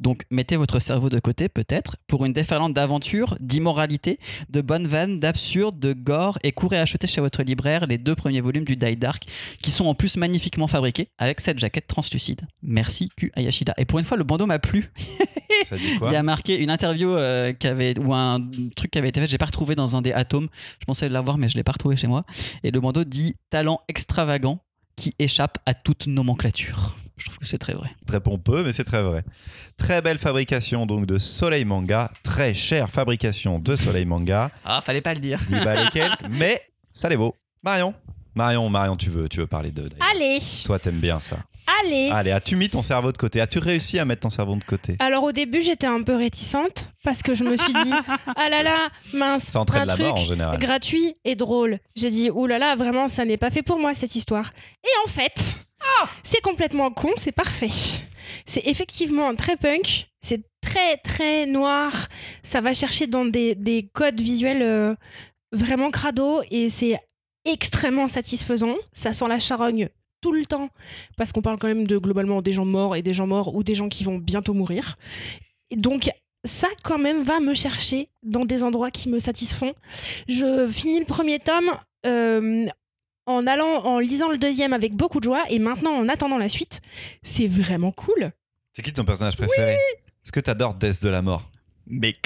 [0.00, 4.18] Donc mettez votre cerveau de côté peut-être pour une déferlante d'aventures, d'immoralité,
[4.50, 8.40] de bonnes vannes, d'absurde, de gore et courez acheter chez votre libraire les deux premiers
[8.40, 9.24] volumes du Die Dark
[9.62, 12.40] qui sont en plus magnifiquement fabriqués avec cette jaquette translucide.
[12.60, 13.72] Merci Q Ayashida.
[13.76, 14.90] Et pour une fois le bandeau m'a plu.
[15.68, 18.40] Ça dit quoi Il y a marqué une interview euh, qui avait, ou un
[18.76, 20.48] truc qui avait été fait, j'ai pas retrouvé dans un des atomes.
[20.80, 22.24] Je pensais l'avoir mais je l'ai pas retrouvé chez moi.
[22.62, 24.60] Et le bandeau dit talent extravagant
[24.96, 26.96] qui échappe à toute nomenclature.
[27.16, 27.90] Je trouve que c'est très vrai.
[28.06, 29.22] Très pompeux, mais c'est très vrai.
[29.76, 32.10] Très belle fabrication donc de Soleil Manga.
[32.22, 34.50] Très chère fabrication de Soleil Manga.
[34.64, 35.40] Ah, fallait pas le dire.
[35.46, 36.60] 10 balles et quelques, mais
[36.92, 37.36] ça les vaut.
[37.62, 37.94] Marion
[38.34, 39.88] Marion, Marion, tu veux, tu veux parler de.
[40.12, 41.38] Allez, Toi, t'aimes bien ça.
[41.82, 42.10] Allez.
[42.12, 43.40] Allez, as-tu mis ton cerveau de côté?
[43.40, 44.96] As-tu réussi à mettre ton cerveau de côté?
[44.98, 47.92] Alors au début, j'étais un peu réticente parce que je me suis dit
[48.36, 50.58] ah là là, mince, Ça un la truc mort en général.
[50.58, 51.78] gratuit et drôle.
[51.96, 54.50] J'ai dit ouh là là, vraiment, ça n'est pas fait pour moi cette histoire.
[54.84, 57.70] Et en fait, Ah c'est complètement con, c'est parfait.
[58.46, 61.92] C'est effectivement très punk, C'est très très noir.
[62.42, 64.94] Ça va chercher dans des, des codes visuels euh,
[65.52, 66.98] vraiment crado et c'est
[67.44, 68.76] extrêmement satisfaisant.
[68.92, 69.88] Ça sent la charogne
[70.24, 70.70] tout le temps
[71.18, 73.62] parce qu'on parle quand même de globalement des gens morts et des gens morts ou
[73.62, 74.96] des gens qui vont bientôt mourir.
[75.70, 76.08] Et donc
[76.46, 79.74] ça quand même va me chercher dans des endroits qui me satisfont.
[80.28, 81.70] Je finis le premier tome
[82.06, 82.66] euh,
[83.26, 86.48] en allant en lisant le deuxième avec beaucoup de joie et maintenant en attendant la
[86.48, 86.80] suite,
[87.22, 88.30] c'est vraiment cool.
[88.72, 89.72] C'est qui ton personnage préféré?
[90.24, 91.50] Est-ce que t'adores Death de la mort?
[91.86, 92.16] Mais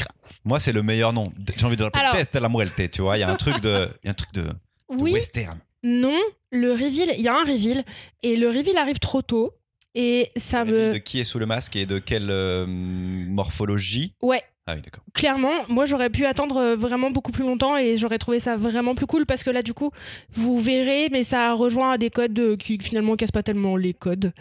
[0.44, 1.32] Moi, c'est le meilleur nom.
[1.56, 3.16] J'ai envie de l'appeler Alors- Death de la muerte, tu vois.
[3.16, 4.52] Il y a un truc de, il y a un truc de, de
[4.88, 5.58] Oui, western.
[5.82, 6.18] Non,
[6.50, 7.84] le reveal, il y a un reveal
[8.22, 9.52] et le reveal arrive trop tôt
[9.94, 14.14] et ça me De qui est sous le masque et de quelle euh, morphologie?
[14.22, 15.02] Ouais, Ah oui, d'accord.
[15.14, 18.94] clairement, moi j'aurais pu attendre euh, vraiment beaucoup plus longtemps et j'aurais trouvé ça vraiment
[18.94, 19.90] plus cool parce que là du coup,
[20.32, 23.94] vous verrez, mais ça rejoint à des codes euh, qui finalement cassent pas tellement les
[23.94, 24.32] codes.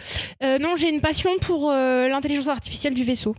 [0.44, 3.36] Euh, non, j'ai une passion pour euh, l'intelligence artificielle du vaisseau.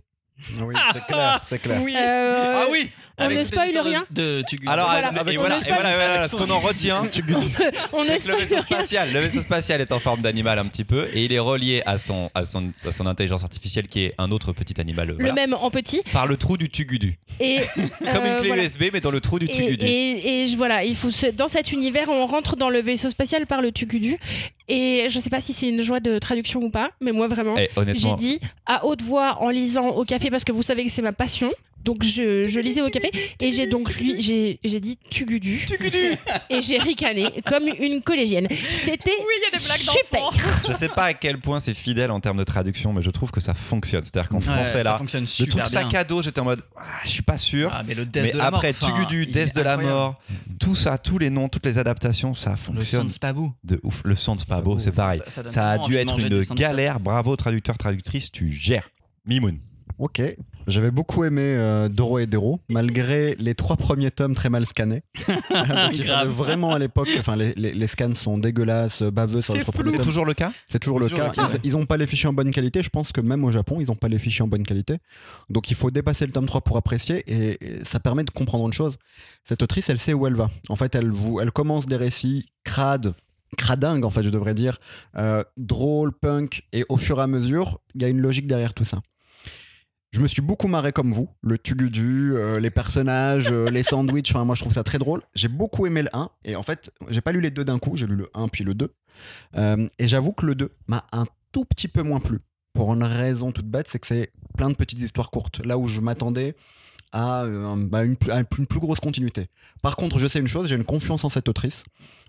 [0.59, 1.81] Oui, c'est clair, c'est clair.
[1.81, 1.93] Oui.
[1.97, 2.89] Euh, ah oui
[3.21, 4.05] on ne spoil rien.
[4.11, 5.09] De, Alors, Voilà.
[5.29, 6.07] et voilà, son et voilà, espace.
[6.07, 7.01] voilà, ce qu'on en retient,
[7.91, 10.85] On c'est que le vaisseau spatial, le vaisseau spatial est en forme d'animal un petit
[10.85, 14.13] peu et il est relié à son, à son, à son intelligence artificielle qui est
[14.17, 15.09] un autre petit animal.
[15.11, 17.19] euh, Le même en petit Par le trou du tugudu.
[17.41, 18.63] et Comme euh, une clé voilà.
[18.63, 19.85] USB, mais dans le trou du tugudu.
[19.85, 23.09] et, et je- voilà, il faut se- dans cet univers, on rentre dans le vaisseau
[23.09, 24.17] spatial par le Tugudu.
[24.71, 27.55] Et je sais pas si c'est une joie de traduction ou pas, mais moi vraiment,
[27.57, 30.91] Eh, j'ai dit à haute voix en lisant au café parce que vous savez que
[30.91, 31.51] c'est ma passion.
[31.85, 35.65] Donc je, je lisais au café et j'ai donc lui j'ai j'ai dit Tugudu
[36.49, 38.47] et j'ai ricané comme une collégienne.
[38.49, 40.29] C'était Oui, il y a des blagues super.
[40.67, 43.31] je sais pas à quel point c'est fidèle en termes de traduction, mais je trouve
[43.31, 44.03] que ça fonctionne.
[44.03, 45.65] C'est-à-dire qu'en Ouais, français, ça là, fonctionne le truc bien.
[45.65, 47.69] sac à dos, j'étais en mode, ah, je suis pas sûr.
[47.73, 50.19] Ah, mais le death mais de la mort, après, Tugudu, Death de la mort,
[50.59, 53.53] tout ça, tous les noms, toutes les adaptations, ça Le fonctionne son Spabou.
[53.63, 54.01] de ouf.
[54.03, 55.19] Le son de Spabo, c'est pareil.
[55.25, 56.99] ça- ça donne Ça a dû être une galère.
[56.99, 58.89] Bravo, traducteur, traductrice, tu gères.
[59.25, 59.59] Mimoun.
[59.97, 60.21] Ok.
[60.67, 65.01] J'avais beaucoup aimé euh, Doro et Dero, malgré les trois premiers tomes très mal scannés.
[65.27, 65.33] Donc,
[65.93, 66.19] il Grave.
[66.19, 69.63] fallait vraiment à l'époque, enfin les, les- les scans sont dégueulasses, baveux sur les C'est
[69.63, 70.05] trois premiers C'est tomes.
[70.05, 71.27] toujours le cas C'est toujours le cas.
[71.29, 72.83] le cas, Ils- Ils n'ont pas les fichiers en bonne qualité.
[72.83, 74.97] Je pense que même au Japon, ils n'ont pas les fichiers en bonne qualité.
[75.49, 78.65] Donc il faut dépasser le tome 3 pour apprécier et, et ça permet de comprendre
[78.67, 78.97] une chose.
[79.43, 80.49] Cette autrice, elle sait où elle va.
[80.69, 83.15] En fait, elle, vous, elle commence des récits crades,
[83.57, 84.77] cradingues en fait, je devrais dire,
[85.17, 88.73] euh, drôles, punk, et au fur et à mesure, il y a une logique derrière
[88.75, 89.01] tout ça.
[90.11, 94.31] Je me suis beaucoup marré comme vous, le tugudu, euh, les personnages, euh, les sandwichs,
[94.31, 95.21] enfin moi je trouve ça très drôle.
[95.35, 97.95] J'ai beaucoup aimé le 1 et en fait, j'ai pas lu les deux d'un coup,
[97.95, 98.91] j'ai lu le 1 puis le 2.
[99.55, 102.39] Euh, et j'avoue que le 2 m'a un tout petit peu moins plu.
[102.73, 105.63] Pour une raison toute bête, c'est que c'est plein de petites histoires courtes.
[105.63, 106.55] Là où je m'attendais
[107.11, 107.45] à,
[107.77, 109.47] bah, une, plus- à une plus- grosse continuité.
[109.81, 111.83] Par contre, je sais une chose, j'ai une confiance en cette autrice,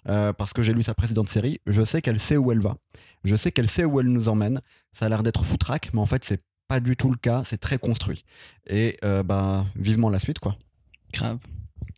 [0.05, 2.77] parce que j'ai lu sa précédente série, je sais qu'elle sait où elle va.
[3.25, 4.61] Je sais qu'elle sait où elle nous emmène.
[4.95, 7.59] Ça a l'air d'être foutraque, mais en fait, c'est pas du tout le cas, c'est
[7.59, 8.25] très construit.
[8.69, 10.57] Et euh, bah, vivement la suite, quoi.
[11.13, 11.39] Grave.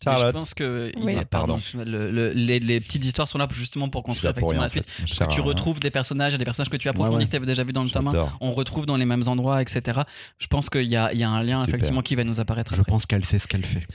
[0.05, 1.13] Je pense que Oui.
[1.13, 1.61] il- Ah, pardon.
[1.75, 4.85] le- le- les, les petites histoires sont là justement pour construire pour rien, la suite.
[4.99, 5.49] Parce que tu rien.
[5.51, 7.27] retrouves des personnages, des personnages que tu approfondis, Ouais, ouais.
[7.27, 8.11] que tu avais déjà vu dans le tome 1.
[8.11, 8.37] J'adore.
[8.41, 10.01] On retrouve dans les mêmes endroits, etc.
[10.39, 11.69] Je pense qu'il y a, il y a un lien Super.
[11.69, 12.91] effectivement qui va nous apparaître Je après.
[12.91, 13.87] pense qu'elle sait ce qu'elle fait.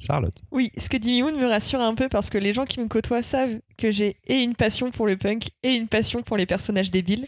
[0.00, 0.34] Charlotte.
[0.50, 2.88] Oui, ce que dit Mimoun me rassure un peu parce que les gens qui me
[2.88, 6.46] côtoient savent que j'ai et une passion pour le punk et une passion pour les
[6.46, 7.26] personnages débiles.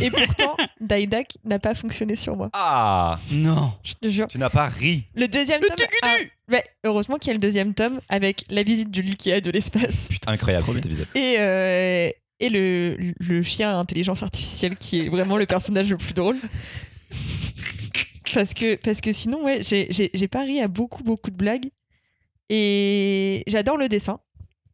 [0.00, 2.50] et pourtant, Daidak n'a pas fonctionné sur moi.
[2.52, 3.72] Ah Non.
[3.84, 4.26] Je te jure.
[4.28, 5.04] Tu n'as pas ri.
[5.14, 5.76] Le deuxième Le tome.
[5.78, 9.40] tugudu a- Ouais, heureusement qu'il y a le deuxième tome avec la visite de l'Ikea
[9.40, 11.06] de l'espace Putain, incroyable Trop cet épisode.
[11.14, 15.96] et, euh, et le, le chien à intelligence artificielle qui est vraiment le personnage le
[15.96, 16.36] plus drôle.
[18.34, 21.36] Parce que, parce que sinon, ouais, j'ai- j'ai j'ai pas ri à beaucoup, beaucoup de
[21.36, 21.70] blagues.
[22.50, 24.20] Et j'adore le dessin.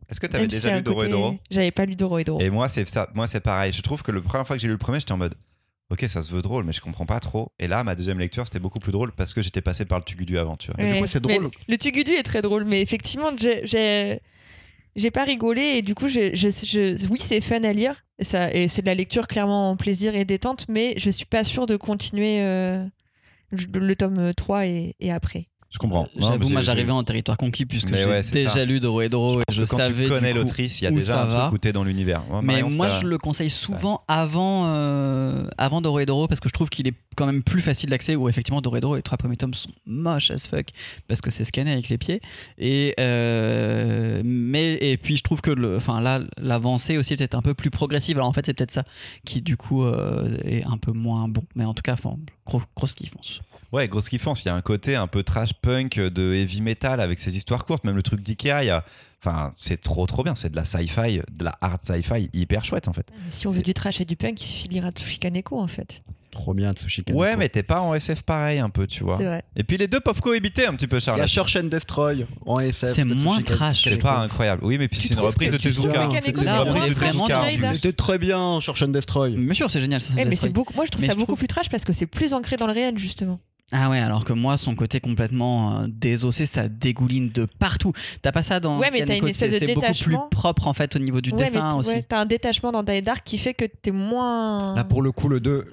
[0.08, 1.36] Est-ce que tu avais déjà a lu Doro et Doro?
[1.50, 2.40] J'avais pas lu Doro et Doro.
[2.40, 3.08] Et moi, c'est ça.
[3.14, 3.72] Moi, c'est pareil.
[3.72, 5.34] Je trouve que la première fois que j'ai lu le premier, j'étais en mode.
[5.90, 7.52] Ok, ça se veut drôle, mais je comprends pas trop.
[7.58, 10.04] Et là, ma deuxième lecture, c'était beaucoup plus drôle parce que j'étais passé par le
[10.04, 10.84] Tugudu avant, tu vois.
[10.84, 11.50] Et du coup, c'est Mais drôle.
[11.68, 14.20] Le Tugudu est très drôle, mais effectivement, j'ai- j'ai
[14.96, 18.04] j'ai pas rigolé et du coup, je, je- je- oui, c'est fun à lire.
[18.18, 21.26] Et, ça, et c'est de la lecture clairement en plaisir et détente, mais je suis
[21.26, 22.84] pas sûre de continuer euh,
[23.52, 25.46] le tome 3 et, et après.
[25.70, 26.08] Je comprends.
[26.16, 28.64] J'avoue, moi j'arrivais en territoire conquis puisque j'ai ouais, déjà ça.
[28.64, 31.22] lu Doro et Doro et je Quand savais tu connais l'autrice, il y a déjà
[31.22, 31.40] un va.
[31.42, 32.24] truc où t'es dans l'univers.
[32.42, 36.52] Mais moi, je le conseille souvent avant, euh, avant Doro et Doro parce que je
[36.52, 38.16] trouve qu'il est quand même plus facile d'accès.
[38.16, 40.66] Où effectivement, Doro et Doro, les trois premiers tomes sont moches as fuck
[41.06, 42.20] parce que c'est scanné avec les pieds.
[42.58, 47.36] Et, euh, mais, et puis, je trouve que le, enfin, là, l'avancée aussi est peut-être
[47.36, 48.16] un peu plus progressive.
[48.16, 48.82] Alors en fait, c'est peut-être ça
[49.24, 51.44] qui, du coup, euh, est un peu moins bon.
[51.54, 53.40] Mais en tout cas, enfin, gros, grosse kiffance.
[53.72, 54.44] Ouais, grosse kiffance.
[54.44, 57.64] Il y a un côté un peu trash punk de heavy metal avec ses histoires
[57.64, 57.84] courtes.
[57.84, 58.84] Même le truc d'Ikea, il y a.
[59.22, 60.34] Enfin, c'est trop trop bien.
[60.34, 63.06] C'est de la sci-fi, de la hard sci-fi hyper chouette en fait.
[63.28, 65.68] Si on veut du trash et du punk, il suffit de lire Atsushi Kaneko en
[65.68, 66.02] fait.
[66.30, 67.12] Trop bien, Tsushika.
[67.12, 69.18] Ouais, mais t'es pas en SF pareil un peu, tu vois.
[69.18, 69.42] C'est vrai.
[69.56, 71.20] Et puis les deux peuvent cohabiter un petit peu, Il y Charles.
[71.20, 72.92] a Search and Destroy en SF.
[72.92, 74.64] C'est moins trash, C'est pas incroyable.
[74.64, 76.08] Oui, mais puis c'est une reprise de Tezuka.
[76.22, 77.74] C'est une reprise est de Tezuka.
[77.74, 79.34] C'était très bien, Search and Destroy.
[79.34, 80.00] Bien sûr, c'est génial.
[80.14, 80.72] Mais c'est beaucoup.
[80.74, 82.96] Moi, je trouve ça beaucoup plus trash parce que c'est plus ancré dans le réel,
[82.96, 83.40] justement.
[83.72, 87.92] Ah ouais, alors que moi, son côté complètement euh, désossé, ça dégouline de partout.
[88.20, 90.28] T'as pas ça dans Ouais, mais t'as une espèce c'est de c'est beaucoup plus détachement.
[90.30, 91.90] propre en fait au niveau du ouais, dessin mais aussi.
[91.92, 94.74] ouais, t'as un détachement dans Die Dark qui fait que t'es moins.
[94.74, 95.64] Là, pour le coup, le 2,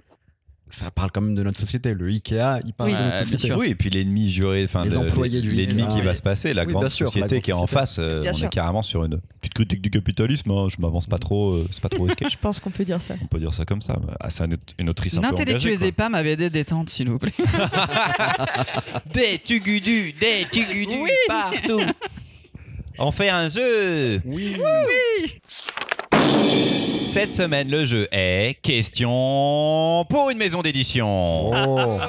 [0.69, 1.93] ça parle quand même de notre société.
[1.93, 2.95] Le Ikea, il parle Oui.
[2.97, 3.53] de notre société.
[3.53, 6.53] Oui, et puis l'ennemi juré, enfin Les le- employés du l'ennemi qui va se passer,
[6.53, 8.45] la Oui, grande la société qui est en face, euh, Bien on sûr.
[8.47, 10.51] est carrément sur une petite critique du capitalisme.
[10.51, 12.25] hein, Je m'avance pas trop, euh, c'est pas trop risqué.
[12.29, 13.15] Je pense qu'on peut dire ça.
[13.21, 13.97] On peut dire ça comme ça.
[14.19, 14.43] Ah, c'est
[14.79, 15.27] une, autrice un peu.
[15.27, 17.33] N'intellectualisez pas ma BD détente, s'il vous plaît.
[19.13, 20.95] Des tugudus, des tugudus
[21.27, 21.81] partout.
[22.99, 24.21] On fait un jeu.
[24.25, 24.55] Oui.
[27.09, 31.51] Cette semaine, le jeu est question pour une maison d'édition.
[31.51, 31.99] Oh.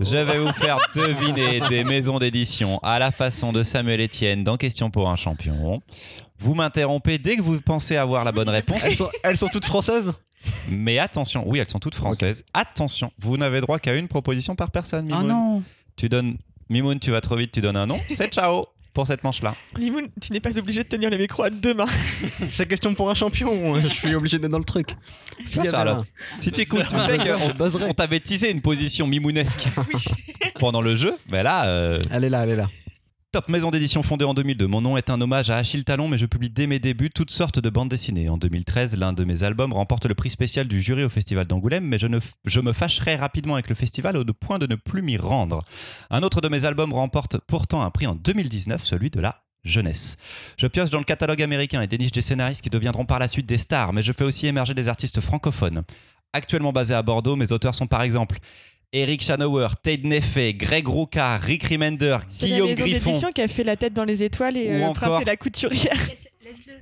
[0.00, 4.56] Je vais vous faire deviner des maisons d'édition à la façon de Samuel Etienne dans
[4.56, 5.82] Question pour un champion.
[6.38, 8.82] Vous m'interrompez dès que vous pensez avoir la bonne réponse.
[8.84, 10.12] Elles, sont, elles sont toutes françaises?
[10.68, 12.44] Mais attention, oui, elles sont toutes françaises.
[12.52, 15.28] Attention, vous n'avez droit qu'à une proposition par personne, Oh Mimoun.
[15.28, 15.62] non
[15.96, 16.36] Tu donnes
[16.68, 18.00] Mimoun, tu vas trop vite, tu donnes un nom.
[18.08, 19.54] C'est ciao pour cette manche-là.
[19.76, 21.86] Limoun, tu n'es pas obligé de tenir les micros à deux mains.
[22.50, 23.74] C'est question pour un champion.
[23.80, 24.90] Je suis obligé d'être dans le truc.
[25.58, 26.06] Avait Charlotte.
[26.38, 29.66] Si tu écoutes, tu sais qu'on t'avait teasé une position mimounesque
[30.58, 31.16] pendant le jeu.
[31.30, 32.68] Mais là, euh, Elle est là, elle est là.
[33.32, 34.66] Top maison d'édition fondée en 2002.
[34.66, 37.30] Mon nom est un hommage à Achille Talon, mais je publie dès mes débuts toutes
[37.30, 38.28] sortes de bandes dessinées.
[38.28, 41.86] En 2013, l'un de mes albums remporte le prix spécial du jury au Festival d'Angoulême,
[41.86, 45.64] mais je, me fâcherai rapidement avec le festival au point de ne plus m'y rendre.
[46.10, 50.18] Un autre de mes albums remporte pourtant un prix en 2019, celui de la jeunesse.
[50.58, 53.46] Je pioche dans le catalogue américain et déniche des scénaristes qui deviendront par la suite
[53.46, 55.84] des stars, mais je fais aussi émerger des artistes francophones.
[56.34, 58.38] Actuellement basés à Bordeaux, mes auteurs sont par exemple
[58.92, 63.08] Eric Schanauer, Ted Neffet, Greg Rucka, Rick Remender, C'est la Guillaume Griffon.
[63.10, 65.22] d'édition qui a fait la tête dans les étoiles et Ou euh, le encore- prince
[65.22, 65.94] et la couturière.
[66.44, 66.74] Laisse-le.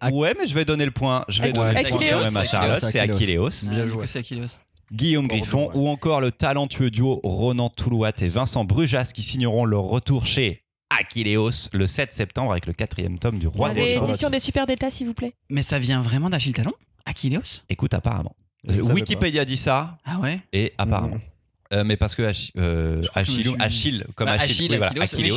[0.00, 1.24] Ac- Ouais, mais je vais donner le point.
[1.28, 2.80] Je vais donner le point quand même à Charlotte.
[2.86, 3.46] C'est Achilleos.
[3.48, 3.70] Achilleos.
[3.70, 4.06] Bien Ah, joué.
[4.06, 4.46] c'est Achilleos.
[4.92, 5.76] Guillaume Bordeaux, Griffon ouais.
[5.76, 10.64] ou encore le talentueux duo Ronan Toulouat et Vincent Brujas qui signeront leur retour chez
[10.90, 14.90] Achilleos le 7 septembre avec le quatrième tome du Roi des réédition des Super Delta,
[14.90, 15.32] s'il vous plaît.
[15.48, 16.74] Mais ça vient vraiment d'Achille Talon
[17.06, 17.62] Achilleos?
[17.70, 18.36] Écoute, apparemment.
[18.68, 20.40] Savais Wikipédia dit ça Ah ouais?
[20.52, 21.14] Et apparemment.
[21.16, 21.20] Mhm.
[21.72, 22.22] Euh, mais parce que
[22.58, 24.92] euh, me Achille, suis- Achille, comme Bah, Achille, oui, voilà,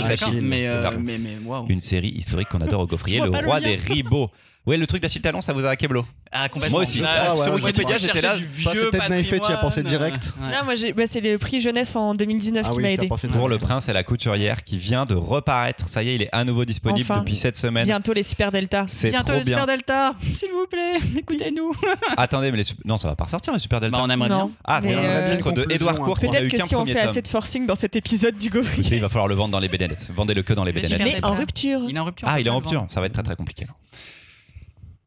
[0.10, 0.90] Achille, mais, ça.
[0.92, 1.66] euh, mais, mais waouh.
[1.70, 4.30] Une série historique qu'on adore au gaufrier, le roi des ribots.
[4.66, 6.06] Ouais, le truc d'Achille Talon, ça vous a à Keblo.
[6.32, 6.78] Ah, complètement.
[6.80, 7.00] Moi aussi.
[7.06, 8.36] Ah ouais, sur ouais, Wikipédia, j'étais là.
[8.36, 10.34] c'est peut-être naïf, tu y as pensé direct.
[10.42, 10.48] Ouais.
[10.50, 13.08] Non, moi, bah, c'est le prix jeunesse en 2019 Ah qui oui, m'a aidé.
[13.32, 15.88] Pour le prince et la couturière qui vient de reparaître.
[15.88, 17.20] Ça y est, il est à nouveau disponible Enfin.
[17.20, 17.86] depuis cette semaine.
[17.86, 18.86] Bientôt les Super Delta.
[18.88, 19.58] C'est Bientôt trop le bien.
[19.60, 21.72] Super Delta, s'il vous plaît, écoutez-nous.
[22.18, 23.96] Attendez, mais les non, ça va pas ressortir les Super Delta.
[23.98, 24.46] Bah, on aimerait Non.
[24.48, 24.52] bien.
[24.66, 26.76] Ah, c'est un euh, titre de Edouard Court qui n'a eu Peut-être que qu'un si
[26.76, 28.80] on premier fait assez de forcing dans cet épisode du Gaufrier.
[28.82, 30.10] Écoutez, il va falloir le vendre dans les BD Net.
[30.16, 30.98] Vendez-le que dans les Mais BD Net.
[30.98, 31.28] Super Mais Delta.
[31.30, 31.82] en rupture.
[31.88, 32.28] Il est en rupture.
[32.30, 32.86] Ah, il est en rupture.
[32.90, 33.68] Ça va être très très compliqué.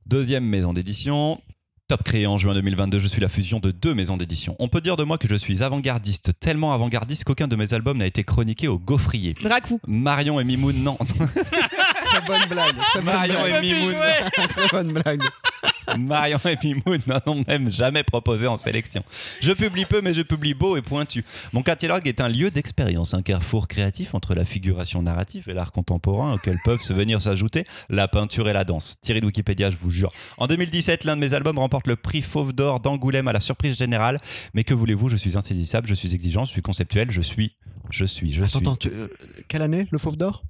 [0.09, 1.38] Deuxième maison d'édition.
[1.87, 4.57] Top créé en juin 2022, je suis la fusion de deux maisons d'édition.
[4.59, 7.99] On peut dire de moi que je suis avant-gardiste, tellement avant-gardiste qu'aucun de mes albums
[7.99, 9.35] n'a été chroniqué au gaufrier.
[9.35, 9.81] Dracou.
[9.87, 10.97] Marion et Mimoun, non.
[12.11, 12.77] Très bonne blague.
[12.77, 13.64] Très bonne Marion blague.
[13.64, 13.94] et Mimoun,
[14.49, 15.23] Très bonne blague.
[15.99, 19.03] Marion et Mimoun n'en ont même jamais proposé en sélection.
[19.40, 21.25] Je publie peu, mais je publie beau et pointu.
[21.53, 25.73] Mon catalogue est un lieu d'expérience, un carrefour créatif entre la figuration narrative et l'art
[25.73, 28.97] contemporain, auquel peuvent se venir s'ajouter la peinture et la danse.
[29.01, 30.11] Tiré de Wikipédia, je vous jure.
[30.37, 33.79] En 2017, l'un de mes albums remporte le prix Fauve d'Or d'Angoulême à la surprise
[33.79, 34.21] générale.
[34.55, 37.57] Mais que voulez-vous, je suis insaisissable, je suis exigeant, je suis conceptuel, je suis.
[37.90, 38.59] Je suis, je suis.
[38.59, 39.09] Attends, attends, tu- euh,
[39.49, 40.42] quelle année le Fauve d'Or?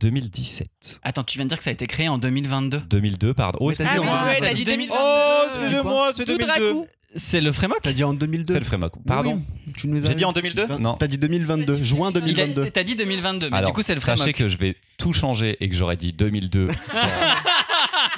[0.00, 1.00] 2017.
[1.02, 2.78] Attends, tu viens de dire que ça a été créé en 2022.
[2.88, 3.58] 2002, pardon.
[3.60, 4.94] Oh, t'as dit Ah oui, ouais, dit 2022.
[5.00, 6.86] Oh, excusez-moi, c'est Tout Dracou.
[7.16, 8.92] C'est le Frémoc T'as dit en 2002 C'est le Frémoc.
[9.06, 9.40] Pardon.
[9.66, 10.94] Oui, tu nous as J'ai dit en 2002 Non.
[10.94, 12.70] T'as dit 2022, juin Il a- 2022.
[12.70, 14.36] T'as dit 2022, mais Alors, du coup, c'est le sachez Frémoc.
[14.36, 16.68] que je vais tout changer et que j'aurais dit 2002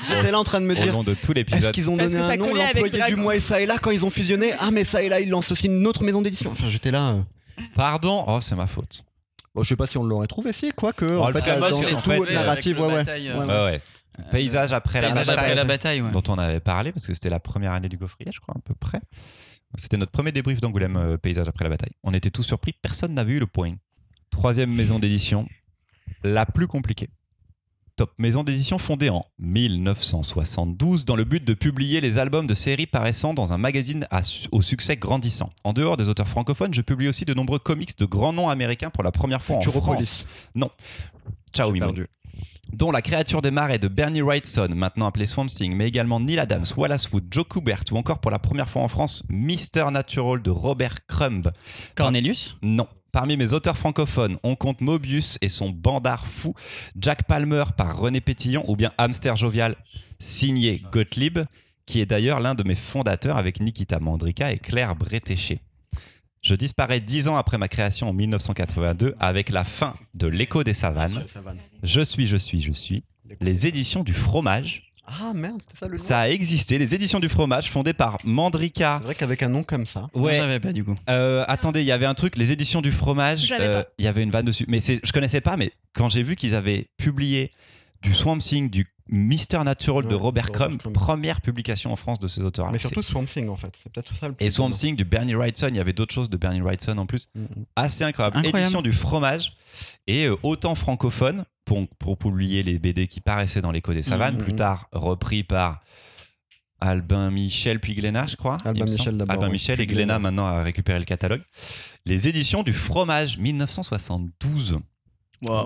[0.08, 0.92] J'étais là en train de me au dire.
[0.92, 1.72] long de tout Est-ce l'épisode.
[1.72, 4.10] qu'ils ont donné un nom, l'employé du mois et ça et là quand ils ont
[4.10, 6.50] fusionné Ah mais ça et là ils lancent aussi une autre maison d'édition.
[6.50, 7.10] Enfin j'étais là.
[7.10, 7.20] euh.
[7.76, 9.04] Pardon Oh, c'est ma faute.
[9.54, 11.58] Bon, je sais pas si on l'aurait trouvé si quoi que Oh, en le fait,
[11.58, 13.04] dans en tout fait, narrative avec ouais le ouais.
[13.04, 13.70] bataille, Ouais, euh, ouais.
[13.72, 13.72] Ouais,
[14.18, 14.24] ouais.
[14.30, 16.10] Paysage après la Paysage bataille, après la bataille, ouais.
[16.10, 18.60] dont on avait parlé parce que c'était la première année du Gaufrier, je crois, à
[18.60, 19.00] peu près.
[19.76, 21.92] C'était notre premier débrief d'Angoulême, euh, Paysage après la bataille.
[22.02, 23.74] On était tous surpris, personne n'avait eu le point.
[24.30, 25.48] Troisième maison d'édition,
[26.22, 27.08] la plus compliquée.
[28.00, 32.86] Top maison d'édition fondée en 1972 dans le but de publier les albums de séries
[32.86, 35.50] paraissant dans un magazine à au succès grandissant.
[35.64, 38.88] En dehors des auteurs francophones, je publie aussi de nombreux comics de grands noms américains
[38.88, 39.74] pour la première fois en France.
[39.74, 40.26] Futuropolis.
[41.52, 42.06] Ciao, perdu.
[42.72, 46.38] Dont la créature des marais de Bernie Wrightson, maintenant appelé Swamp Thing, mais également Neil
[46.38, 49.90] Adams, Wallace Wood, Joe Kubert ou encore pour la première fois en France, Mr.
[49.90, 51.50] Natural de Robert Crumb.
[51.94, 52.56] Cornelius?
[52.62, 52.86] Non.
[53.12, 56.54] Parmi mes auteurs francophones, on compte Mobius et son bandard fou,
[56.96, 59.74] Jack Palmer par René Pétillon ou bien Hamster Jovial
[60.20, 61.40] signé Gottlieb,
[61.86, 65.60] qui est d'ailleurs l'un de mes fondateurs avec Nikita Mandrika et Claire Bretéché.
[66.42, 70.72] Je disparais dix ans après ma création en 1982 avec la fin de L'écho des
[70.72, 71.22] savanes.
[71.82, 73.04] Je suis, je suis, je suis.
[73.40, 74.90] Les éditions du fromage.
[75.06, 76.02] Ah merde, c'était ça le nom.
[76.02, 78.98] Ça a existé, les éditions du fromage fondées par Mandrika.
[78.98, 80.06] C'est vrai qu'avec un nom comme ça.
[80.14, 80.94] Moi, j'avais pas du coup.
[81.08, 83.52] Euh, attendez, il y avait un truc, les éditions du fromage.
[83.52, 83.88] Euh, pas.
[83.98, 84.64] Il y avait une vanne dessus.
[84.68, 87.50] Mais je connaissais pas, mais quand j'ai vu qu'ils avaient publié
[88.02, 90.94] du Swamp Thing, du Mister Natural de Ouais, Robert de Robert Crumb, Crumb.
[90.94, 92.70] première publication en France de ces auteurs.
[92.70, 93.76] Mais surtout Swamp Thing en fait.
[93.82, 94.46] C'est peut-être ça le plus.
[94.46, 94.70] Et Swamp.
[94.70, 97.28] Thing du Bernie Wrightson, il y avait d'autres choses de Bernie Wrightson en plus.
[97.34, 97.46] Mm, mm.
[97.76, 98.36] Assez incroyable.
[98.38, 98.58] Incroyable.
[98.60, 99.54] Édition du fromage
[100.06, 104.36] et euh, autant francophone pour, pour publier les BD qui paraissaient dans l'écho des savanes,
[104.36, 104.42] Mhm.
[104.42, 105.80] plus tard repris par
[106.80, 108.56] Albin Michel puis Glénat, je crois.
[108.64, 108.84] Albin.
[108.86, 110.18] Michel d'abord, Albin oui, Michel et Glénat Glénat.
[110.18, 111.42] maintenant a récupéré le catalogue.
[112.06, 114.78] Les éditions du fromage 1972.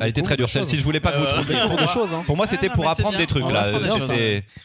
[0.00, 2.12] Elle était très dure celle-ci, je voulais pas que vous Euh, trouviez Pour des choses,
[2.12, 2.22] hein.
[2.26, 3.64] Pour moi, c'était Ah, pour c'est apprendre des trucs là.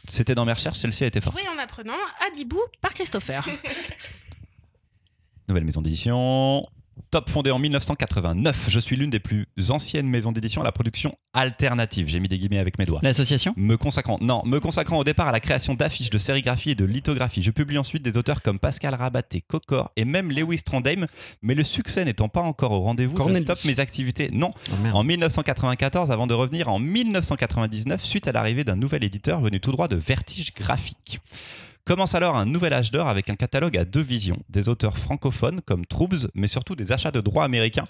[0.07, 1.39] C'était- dans mes recherches, celle-ci a été forte.
[1.39, 3.43] Jouer en apprenant à Dibou par Christopher.
[5.47, 6.67] Nouvelle maison d'édition.
[7.11, 8.65] Top fondée en 1989.
[8.67, 12.07] Je suis l'une des plus anciennes maisons d'édition à la production alternative.
[12.07, 12.99] J'ai mis des guillemets avec mes doigts.
[13.01, 13.53] L'association?
[13.57, 16.85] Me consacrant, non, me consacrant au départ à la création d'affiches, de sérigraphie et de
[16.85, 17.41] lithographie.
[17.41, 21.07] Je publie ensuite des auteurs comme Pascal Rabaté, Cocor et même Lewis Trondheim.
[21.41, 24.29] Mais le succès n'étant pas encore au rendez-vous, je stoppe mes activités.
[24.31, 29.41] Non, Oh, en 1994 avant de revenir en 1999 suite à l'arrivée d'un nouvel éditeur
[29.41, 31.19] venu tout droit de Vertige Graphique.
[31.85, 35.61] Commence alors un nouvel âge d'or avec un catalogue à deux visions, des auteurs francophones
[35.61, 37.87] comme Troubs, mais surtout des achats de droits américains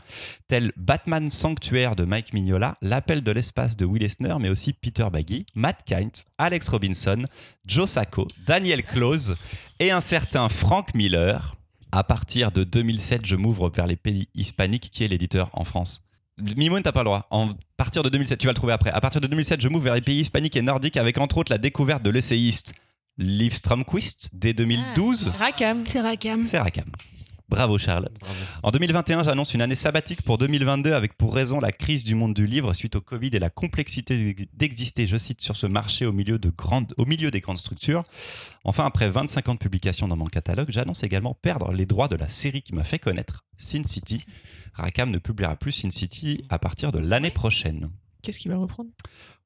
[0.47, 5.08] tels Batman Sanctuaire de Mike Mignola, L'appel de l'espace de Will Eisner, mais aussi Peter
[5.12, 7.23] Baggy, Matt Kint, Alex Robinson,
[7.65, 9.36] Joe Sacco, Daniel Close
[9.80, 11.56] et un certain Frank Miller.
[11.91, 16.06] À partir de 2007, je m'ouvre vers les pays hispaniques, qui est l'éditeur en France?
[16.56, 17.28] Mimoun, t'as pas le droit.
[17.32, 18.91] En partir de 2007, tu vas le trouver après.
[18.91, 21.52] À partir de 2007, je m'ouvre vers les pays hispaniques et nordiques avec entre autres
[21.52, 22.73] la découverte de l'essayiste
[23.19, 25.34] Liv Stromquist dès 2012.
[25.38, 25.84] Rackham.
[25.86, 26.45] C'est Rakam.
[26.45, 26.89] C'est Rakam.
[27.49, 28.17] Bravo Charlotte.
[28.63, 32.34] En 2021, j'annonce une année sabbatique pour 2022 avec pour raison la crise du monde
[32.34, 36.13] du livre suite au Covid et la complexité d'exister, je cite, sur ce marché au
[36.13, 38.05] milieu, de grandes, au milieu des grandes structures.
[38.63, 42.15] Enfin, après 25 ans de publication dans mon catalogue, j'annonce également perdre les droits de
[42.15, 44.23] la série qui m'a fait connaître, Sin City.
[44.75, 47.89] Rakam ne publiera plus Sin City à partir de l'année prochaine.
[48.21, 48.89] Qu'est-ce qu'il va reprendre?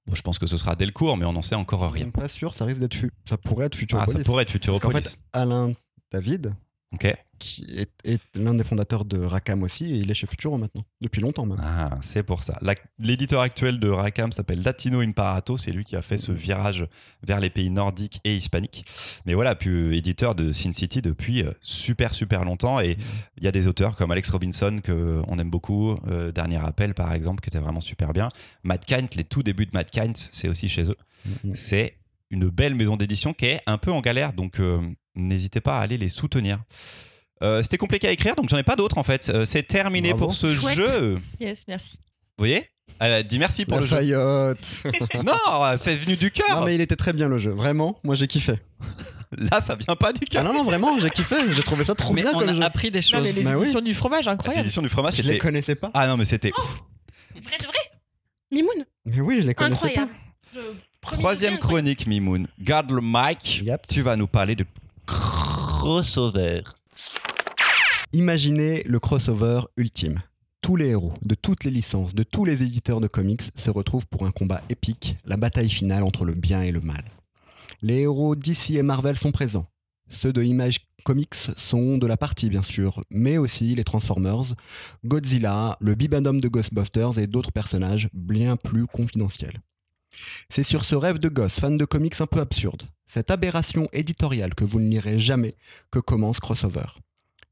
[0.05, 2.09] Bon, je pense que ce sera Delcourt, mais on n'en sait encore rien.
[2.09, 4.17] Pas sûr, ça risque d'être ça pourrait être Ah, Futuropolis.
[4.17, 5.09] ça pourrait être Parce qu'en Futuropolis.
[5.09, 5.73] fait, Alain
[6.11, 6.53] David,
[6.93, 7.07] Ok.
[7.43, 10.83] Qui est, est l'un des fondateurs de Rackham aussi, et il est chez Futuro maintenant,
[11.01, 11.59] depuis longtemps même.
[11.61, 12.57] Ah, c'est pour ça.
[12.99, 15.57] L'éditeur actuel de Rackham s'appelle Latino Imparato.
[15.57, 16.87] C'est lui qui a fait ce virage
[17.21, 18.85] vers les pays nordiques et hispaniques.
[19.25, 22.79] Mais voilà, puis éditeur de Sin City depuis euh, super, super longtemps.
[22.79, 22.97] Et
[23.37, 25.97] il y a des auteurs comme Alex Robinson, qu'on aime beaucoup.
[26.07, 28.29] euh, Dernier Appel, par exemple, qui était vraiment super bien.
[28.63, 30.97] Matt Kint, les tout débuts de Matt Kint, c'est aussi chez eux.
[31.25, 31.53] Mhm.
[31.53, 31.97] C'est
[32.29, 34.33] une belle maison d'édition qui est un peu en galère.
[34.33, 34.81] Donc, euh,
[35.15, 36.63] n'hésitez pas à aller les soutenir.
[37.41, 39.29] Euh, C'était compliqué à écrire, donc j'en ai pas d'autres en fait.
[39.33, 40.25] Euh, c'est terminé Bravo.
[40.27, 40.75] pour ce Chouette.
[40.75, 41.17] jeu.
[41.39, 41.97] Yes, merci.
[42.37, 42.69] Vous voyez?
[42.99, 43.97] Elle a dit merci pour La le jeu.
[45.25, 45.33] Non,
[45.77, 46.59] c'est venu du cœur.
[46.59, 48.53] Non mais il était très bien le jeu, vraiment, moi j'ai kiffé.
[49.37, 50.43] Là, ça vient pas du Ah cœur.
[50.43, 52.61] non, non, vraiment, j'ai kiffé, j'ai trouvé ça trop Mais bien on comme a jeu.
[52.61, 53.23] appris des Non, choses.
[53.23, 53.63] mais les Bah oui.
[53.63, 54.61] éditions du fromage, incroyable.
[54.65, 55.89] édition du fromage, Je les connaissais pas.
[55.95, 56.51] Ah non, mais c'était.
[56.55, 56.77] ouf.
[57.41, 57.79] Vrai de vrai?
[58.51, 58.85] Mimoun.
[59.05, 60.11] Mais oui, je les connaissais Incroyable.
[60.53, 60.59] pas.
[60.59, 60.59] Je-
[61.17, 62.47] Troisième chronique, Mimoun.
[62.59, 63.61] Garde le mic.
[63.65, 63.87] Yep.
[63.87, 64.65] Tu vas nous parler de
[65.07, 66.61] crossover.
[68.15, 70.21] Imaginez le crossover ultime.
[70.61, 74.05] Tous les héros, de toutes les licences, de tous les éditeurs de comics se retrouvent
[74.05, 77.03] pour un combat épique, la bataille finale entre le bien et le mal.
[77.81, 79.65] Les héros DC et Marvel sont présents.
[80.09, 84.53] Ceux de Image Comics sont de la partie, bien sûr, mais aussi les Transformers,
[85.03, 89.59] Godzilla, le Bibendum de Ghostbusters et d'autres personnages bien plus confidentiels.
[90.49, 94.53] C'est sur ce rêve de gosse, fan de comics un peu absurde, cette aberration éditoriale
[94.53, 95.55] que vous ne lirez jamais,
[95.89, 96.85] que commence Crossover.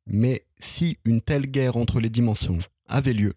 [0.05, 3.33] Mais si une telle guerre entre les dimensions avait lieu,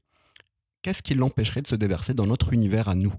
[0.82, 3.14] qu'est-ce qui l'empêcherait de se déverser dans notre univers à nous?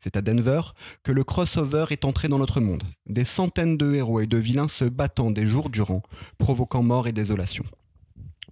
[0.00, 0.60] C'est à Denver
[1.02, 4.68] que le crossover est entré dans notre monde, des centaines de héros et de vilains
[4.68, 6.02] se battant des jours durant,
[6.38, 7.64] provoquant mort et désolation.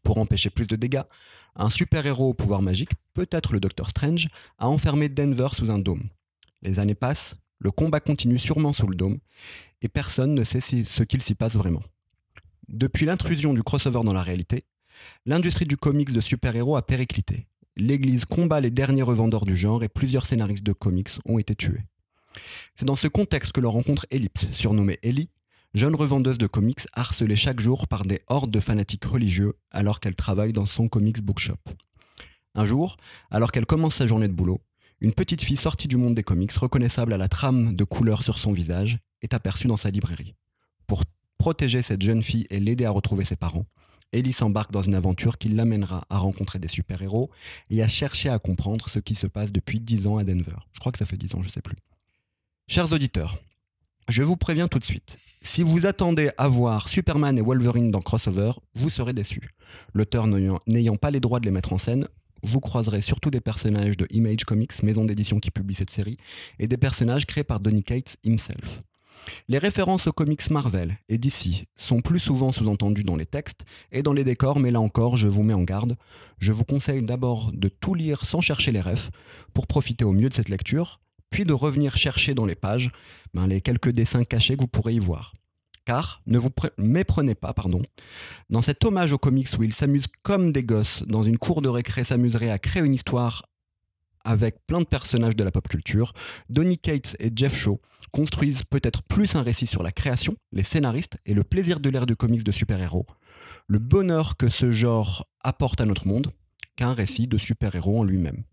[0.02, 1.02] Pour empêcher plus de dégâts,
[1.56, 4.28] un super-héros au pouvoir magique, peut-être le Docteur Strange,
[4.58, 6.08] a enfermé Denver sous un dôme.
[6.62, 9.18] Les années passent, le combat continue sûrement sous le dôme,
[9.80, 11.82] et personne ne sait ce qu'il s'y passe vraiment.
[12.68, 14.64] Depuis l'intrusion du crossover dans la réalité,
[15.26, 17.46] l'industrie du comics de super-héros a périclité.
[17.76, 21.82] l'Église combat les derniers revendeurs du genre et plusieurs scénaristes de comics ont été tués.
[22.76, 25.28] C'est dans ce contexte que l'on rencontre Ellipse, surnommée Ellie,
[25.74, 30.14] jeune revendeuse de comics harcelée chaque jour par des hordes de fanatiques religieux alors qu'elle
[30.14, 31.58] travaille dans son comics bookshop.
[32.54, 32.96] Un jour,
[33.30, 34.60] alors qu'elle commence sa journée de boulot,
[35.00, 38.38] une petite fille sortie du monde des comics, reconnaissable à la trame de couleurs sur
[38.38, 40.34] son visage, est aperçue dans sa librairie.
[40.86, 41.02] Pour
[41.38, 43.66] protéger cette jeune fille et l'aider à retrouver ses parents,
[44.12, 47.30] Ellie s'embarque dans une aventure qui l'amènera à rencontrer des super-héros
[47.70, 50.54] et à chercher à comprendre ce qui se passe depuis 10 ans à Denver.
[50.72, 51.76] Je crois que ça fait 10 ans, je sais plus.
[52.68, 53.38] Chers auditeurs,
[54.08, 55.18] je vous préviens tout de suite.
[55.42, 59.50] Si vous attendez à voir Superman et Wolverine dans Crossover, vous serez déçus.
[59.92, 62.08] L'auteur n'ayant- n'ayant pas les droits de les mettre en scène,
[62.42, 66.18] vous croiserez surtout des personnages de Image Comics, maison d'édition qui publie cette série,
[66.58, 68.82] et des personnages créés par Donny Cates himself.
[69.48, 74.02] Les références aux comics Marvel et DC sont plus souvent sous-entendues dans les textes et
[74.02, 75.96] dans les décors, mais là encore, je vous mets en garde.
[76.38, 79.10] Je vous conseille d'abord de tout lire sans chercher les refs
[79.52, 81.00] pour profiter au mieux de cette lecture,
[81.30, 82.90] puis de revenir chercher dans les pages
[83.32, 85.34] ben, les quelques dessins cachés que vous pourrez y voir.
[85.84, 87.82] Car, ne vous pre- méprenez pas, pardon,
[88.48, 91.68] dans cet hommage aux comics où ils s'amusent comme des gosses dans une cour de
[91.68, 93.44] récré s'amuseraient à créer une histoire
[94.24, 96.12] avec plein de personnages de la pop culture,
[96.48, 101.18] Donny Cates et Jeff Shaw construisent peut-être plus un récit sur la création, les scénaristes
[101.26, 103.06] et le plaisir de l'ère du comics de super-héros,
[103.66, 106.32] le bonheur que ce genre apporte à notre monde,
[106.76, 108.44] qu'un récit de super-héros en lui-même.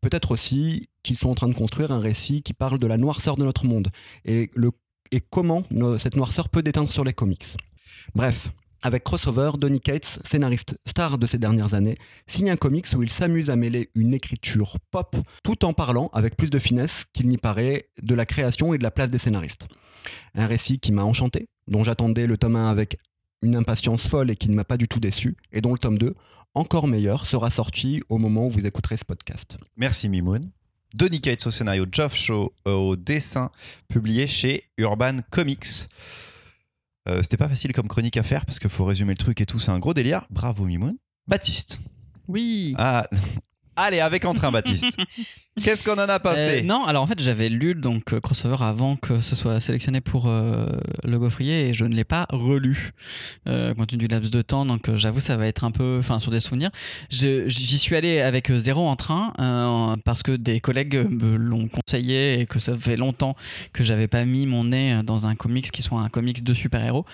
[0.00, 3.36] Peut-être aussi qu'ils sont en train de construire un récit qui parle de la noirceur
[3.36, 3.88] de notre monde
[4.24, 4.50] et,
[5.30, 5.64] comment
[5.98, 7.56] cette noirceur peut déteindre sur les comics.
[8.14, 8.50] Bref,
[8.82, 13.10] avec Crossover, Donny Cates, scénariste star de ces dernières années, signe un comics où il
[13.10, 17.38] s'amuse à mêler une écriture pop tout en parlant avec plus de finesse qu'il n'y
[17.38, 19.66] paraît de la création et de la place des scénaristes.
[20.34, 22.98] Un récit qui m'a enchanté, dont j'attendais le tome 1 avec
[23.42, 25.98] une impatience folle et qui ne m'a pas du tout déçu, et dont le tome
[25.98, 26.14] 2,
[26.54, 29.56] encore meilleur, sera sorti au moment où vous écouterez ce podcast.
[29.76, 30.42] Merci Mimoun.
[30.94, 33.50] Donny Cates au scénario, Geoff Shaw euh, au dessin,
[33.88, 35.86] publié chez Urban Comics.
[37.10, 39.46] Euh, C'était pas facile comme chronique à faire parce qu'il faut résumer le truc et
[39.46, 40.26] tout, c'est un gros délire.
[40.30, 40.96] Bravo Mimoun.
[41.26, 41.80] Baptiste.
[42.28, 42.74] Oui.
[42.78, 43.06] Ah,
[43.76, 44.96] allez, avec entrain Baptiste.
[45.62, 48.56] Qu'est-ce qu'on en a passé Euh, non, alors en fait, j'avais lu donc euh, Crossover
[48.60, 50.66] avant que ce soit sélectionné pour euh,
[51.04, 52.92] le gaufrier et je ne l'ai pas relu
[53.48, 54.64] euh, compte tenu du laps de temps.
[54.64, 56.70] Donc j'avoue, ça va être un peu, enfin, sur des souvenirs.
[57.10, 62.46] J'y suis allé avec zéro entrain euh, parce que des collègues me l'ont conseillé et
[62.46, 63.34] que ça fait longtemps
[63.72, 67.04] que j'avais pas mis mon nez dans un comics qui soit un comics de super-héros.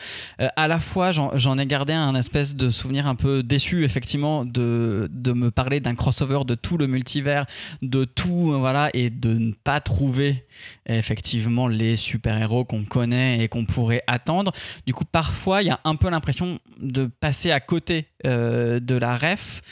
[0.41, 3.85] Euh, à la fois, j'en j'en ai gardé un espèce de souvenir un peu déçu,
[3.85, 7.47] effectivement, de, de me parler d'un crossover de tout le multivers,
[7.82, 10.47] de tout, euh, voilà, et de ne pas trouver
[10.86, 14.53] effectivement les super-héros qu'on connaît et qu'on pourrait attendre.
[14.86, 18.97] Du coup, parfois, il y a un peu l'impression de passer à côté euh, de
[18.97, 19.62] la ref,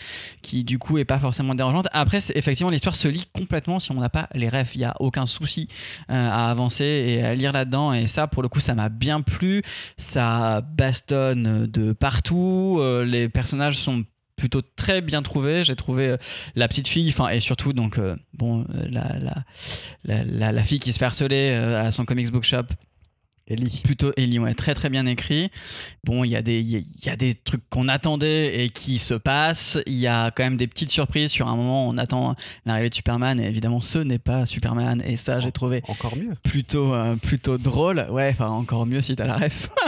[0.43, 1.89] qui du coup est pas forcément dérangeante.
[1.93, 4.75] Après, effectivement, l'histoire se lit complètement si on n'a pas les refs.
[4.75, 5.69] Il y a aucun souci
[6.11, 7.93] euh, à avancer et à lire là-dedans.
[7.93, 9.63] Et ça, pour le coup, ça m'a bien plu.
[9.97, 12.81] Ça bastonne de partout.
[13.05, 14.05] Les personnages sont
[14.37, 15.65] plutôt très bien trouvés.
[15.65, 16.17] J'ai trouvé euh,
[16.55, 19.45] la petite fille, enfin et surtout donc euh, bon euh, la, la,
[20.05, 22.65] la, la- la fille qui se fait harceler à son comics bookshop
[23.47, 23.83] Ellie.
[23.85, 25.51] plutôt Ellie, ouais, très très bien écrit.
[26.05, 28.71] Bon, il y, a des- y a- il y a des trucs qu'on attendait et
[28.71, 29.79] qui se passent.
[29.87, 31.31] Il y a quand même des petites surprises.
[31.31, 35.03] Sur un moment, on attend l'arrivée de Superman et évidemment, ce n'est pas Superman.
[35.07, 36.33] Et ça, j'ai trouvé Encore mieux.
[36.43, 38.07] plutôt, euh, plutôt drôle.
[38.11, 39.69] Ouais, enfin, encore mieux si t'as la ref.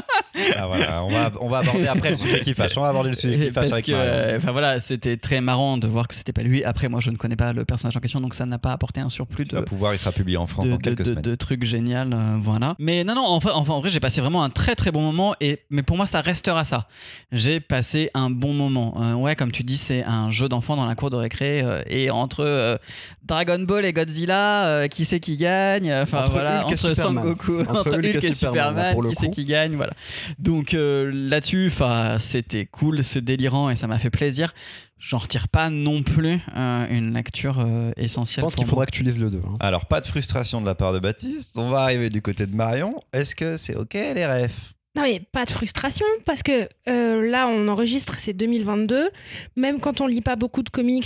[0.57, 2.77] Ah, voilà, on, va, on va aborder après le sujet qui fâche.
[2.77, 5.41] On va aborder le sujet qui fâche Parce avec que, euh, enfin voilà, c'était très
[5.41, 6.63] marrant de voir que c'était pas lui.
[6.65, 9.01] Après, moi, je ne connais pas le personnage en question, donc ça n'a pas apporté
[9.01, 11.23] un surplus de, pouvoir, il sera publié en France de, dans quelques de- semaines.
[11.23, 12.75] de trucs géniaux, euh, voilà.
[12.79, 15.35] Mais non, non, enfin, enfin, en vrai, j'ai passé vraiment un très très bon moment.
[15.41, 16.89] Et mais pour moi, ça restera ça.
[17.33, 18.95] J'ai passé un bon moment.
[19.01, 21.83] Euh, ouais, comme tu dis, c'est un jeu d'enfant dans la cour de récré euh,
[21.87, 22.77] et entre euh,
[23.25, 27.25] Dragon Ball et Godzilla, euh, qui c'est qui gagne Enfin Entre voilà, entre Superman.
[27.25, 29.93] Sangoku, Entre entre, Hulk et Superman, là, Superman, pour le qui c'est qui gagne Voilà.
[30.39, 34.55] Donc euh, là-dessus, enfin, c'était cool, c'est délirant et ça m'a fait plaisir.
[34.99, 38.43] J'en retire pas non plus euh, une lecture euh, Je essentielle.
[38.45, 39.43] pense pour qu'il faudra que tu lises le 2.
[39.61, 41.59] Alors, pas de frustration de la part de Baptiste.
[41.59, 42.99] On va arriver du côté de Marion.
[43.13, 44.73] Est-ce que c'est OK, les refs?
[44.97, 49.11] Non mais pas de frustration parce que euh, là on enregistre c'est 2022
[49.55, 51.05] même quand on lit pas beaucoup de comics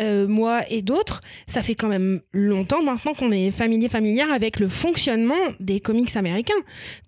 [0.00, 4.60] euh, moi et d'autres ça fait quand même longtemps maintenant qu'on est familier familière avec
[4.60, 6.52] le fonctionnement des comics américains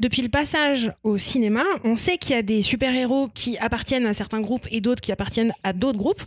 [0.00, 4.06] depuis le passage au cinéma on sait qu'il y a des super héros qui appartiennent
[4.06, 6.22] à certains groupes et d'autres qui appartiennent à d'autres groupes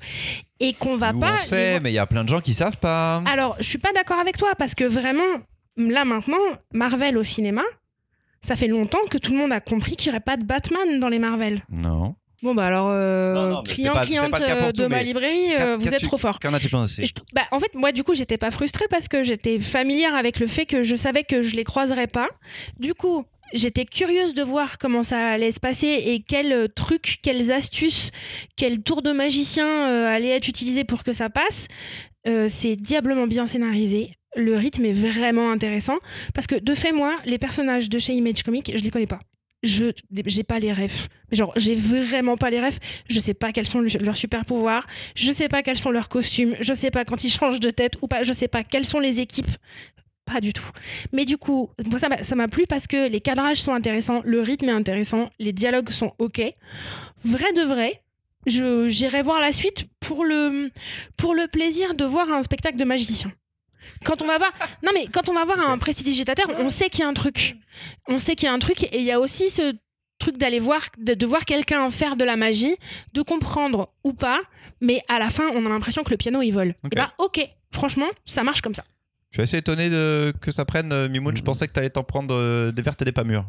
[0.59, 2.53] et qu'on va Nous, pas on sait, mais il y a plein de gens qui
[2.53, 3.23] savent pas.
[3.25, 5.23] alors, je suis pas d'accord avec toi parce que vraiment,
[5.75, 6.37] là maintenant,
[6.71, 7.63] Marvel au cinéma,
[8.43, 10.99] ça fait longtemps que tout le monde a compris qu'il n'y aurait pas de Batman
[10.99, 11.63] dans les Marvel.
[11.69, 12.15] Non.
[12.43, 15.77] Bon, bah alors, euh, Non, non, client, pas- cliente euh, tout, de ma librairie, euh,
[15.77, 16.39] vous êtes trop fort.
[16.39, 19.23] Qu'en as-tu pensé Je- bah, en fait, moi, du coup, j'étais pas frustrée parce que
[19.23, 22.27] j'étais familière avec le fait que je savais que je les croiserais pas.
[22.79, 27.51] Du coup, j'étais curieuse de voir comment ça allait se passer et quels trucs, quelles
[27.51, 28.09] astuces,
[28.55, 31.67] quels tours de magicien euh, allaient être utilisés pour que ça passe.
[32.49, 34.11] C'est diablement bien scénarisé.
[34.35, 35.97] Le rythme est vraiment intéressant
[36.33, 39.19] parce que de fait, moi, les personnages de chez Image Comics, je les connais pas.
[39.63, 39.91] Je
[40.25, 41.07] j'ai pas les refs.
[41.31, 42.79] Genre, j'ai vraiment pas les refs.
[43.09, 44.85] Je sais pas quels sont le- leurs super pouvoirs.
[45.15, 46.55] Je sais pas quels sont leurs costumes.
[46.59, 48.23] Je sais pas quand ils changent de tête ou pas.
[48.23, 49.51] Je sais pas quelles sont les équipes.
[50.25, 50.69] Pas du tout.
[51.11, 54.69] Mais du coup, moi, ça m'a- plu parce que les cadrages sont intéressants, le rythme
[54.69, 56.41] est intéressant, les dialogues sont ok.
[57.23, 58.01] Vrai de vrai,
[58.45, 60.71] j'irai voir la suite pour le
[61.17, 63.31] pour le plaisir de voir un spectacle de magicien.
[64.05, 64.51] Quand on va voir,
[64.83, 67.55] non mais quand on va voir un prestidigitateur, on sait qu'il y a un truc.
[68.07, 69.73] On sait qu'il y a un truc et il y a aussi ce
[70.19, 72.75] truc d'aller voir, de, de voir quelqu'un faire de la magie,
[73.13, 74.39] de comprendre ou pas,
[74.79, 76.75] mais à la fin, on a l'impression que le piano il vole.
[76.91, 78.83] Et bah ok, franchement, ça marche comme ça.
[79.31, 80.33] Je suis assez étonné de...
[80.41, 81.35] que ça prenne euh, Mimoun.
[81.35, 83.45] Je pensais que t'allais t'en prendre euh, des vertes et des pas mûres.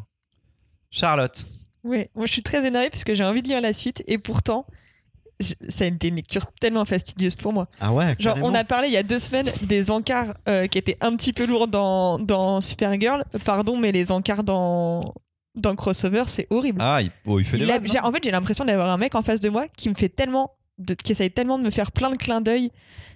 [0.89, 1.45] Charlotte.
[1.83, 4.17] Ouais, moi je suis très énervée parce que j'ai envie de lire la suite et
[4.17, 4.65] pourtant
[5.69, 7.67] ça a été une lecture tellement fastidieuse pour moi.
[7.79, 10.77] Ah ouais, Genre on a parlé il y a deux semaines des encarts euh, qui
[10.77, 13.23] étaient un petit peu lourds dans, dans Supergirl.
[13.45, 15.13] Pardon, mais les encarts dans,
[15.55, 16.79] dans Crossover, c'est horrible.
[16.81, 18.65] Ah, il, oh, il fait des Il a- vannes, j'ai- non en fait, j'ai l'impression
[18.65, 21.57] d'avoir un mec en face de moi qui me fait tellement, de, qui essaye tellement
[21.59, 22.71] de me faire plein de clins d'œil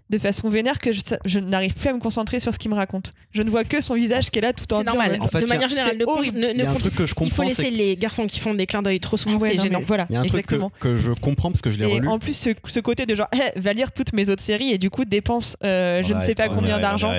[0.09, 2.75] de façon vénère que je, je n'arrive plus à me concentrer sur ce qu'il me
[2.75, 3.11] raconte.
[3.33, 5.17] Je ne vois que son visage qui est là tout en C'est normal.
[5.19, 7.07] En fait, de a- manière générale, c'est ne, ne- Il ne compte- que je il
[7.07, 9.63] faut comprends, laisser les garçons qui font des clins d'œil trop souvent, Ah ouais, c'est
[9.63, 9.81] gênant.
[9.85, 10.71] voilà, il y a un truc que, exactement.
[10.79, 12.07] que je comprends parce que je l'ai Et relu.
[12.07, 14.77] en plus, ce, ce côté de genre, Eh, va lire toutes mes autres séries et
[14.77, 17.13] du coup dépense euh, je On ne sais pas combien d'argent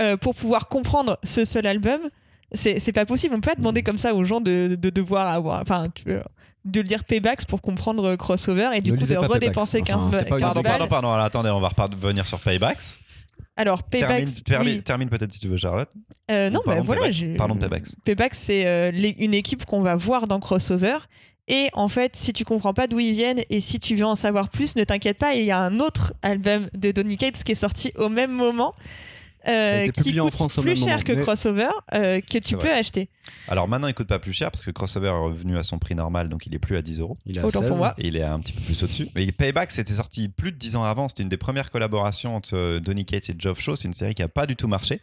[0.00, 2.00] euh, pour pouvoir comprendre ce seul album,
[2.52, 3.34] c'est c'est pas possible.
[3.34, 6.24] On peut pas demander comme ça aux gens de, de devoir avoir, enfin, tu vois,
[6.64, 9.94] de lire Paybacks pour comprendre euh, Crossover et du Ne coup de redépenser Paybacks.
[9.94, 10.72] 15, Enfin, ba- c'est pas une 15 Pardon, balles.
[10.78, 11.12] pardon, pardon.
[11.12, 11.70] Alors, attendez, on va
[12.02, 12.98] revenir sur Paybacks.
[13.56, 14.82] Alors Paybacks, Termine, termine, oui.
[14.82, 15.88] termine peut-être si tu veux, Charlotte.
[16.30, 17.16] Euh, non, bah voilà, Paybacks.
[17.16, 17.86] j'ai- Pardon, Paybacks.
[18.04, 20.96] Paybacks, c'est euh, une équipe qu'on va voir dans Crossover.
[21.46, 24.14] Et en fait, si tu comprends pas d'où ils viennent et si tu veux en
[24.14, 27.52] savoir plus, ne t'inquiète pas, il y a un autre album de Donny Cates qui
[27.52, 28.72] est sorti au même moment.
[29.48, 32.68] Euh, Qui en coûte France plus cher moment, que mais- Crossover, euh, que tu peux
[32.68, 32.78] vrai.
[32.78, 33.08] acheter.
[33.48, 35.94] Alors maintenant, il coûte pas plus cher parce que Crossover est revenu à son prix
[35.94, 37.14] normal, donc il est plus à 10 euros.
[37.26, 37.78] Il est à Autant pour 16.
[37.78, 37.94] moi.
[37.98, 39.08] Et il est un petit peu plus au-dessus.
[39.14, 41.08] Mais Payback, c'était sorti plus de 10 ans avant.
[41.08, 43.76] C'était une des premières collaborations entre euh, Donny Cates et Geoff Shaw.
[43.76, 45.00] C'est une série qui a pas du tout marché.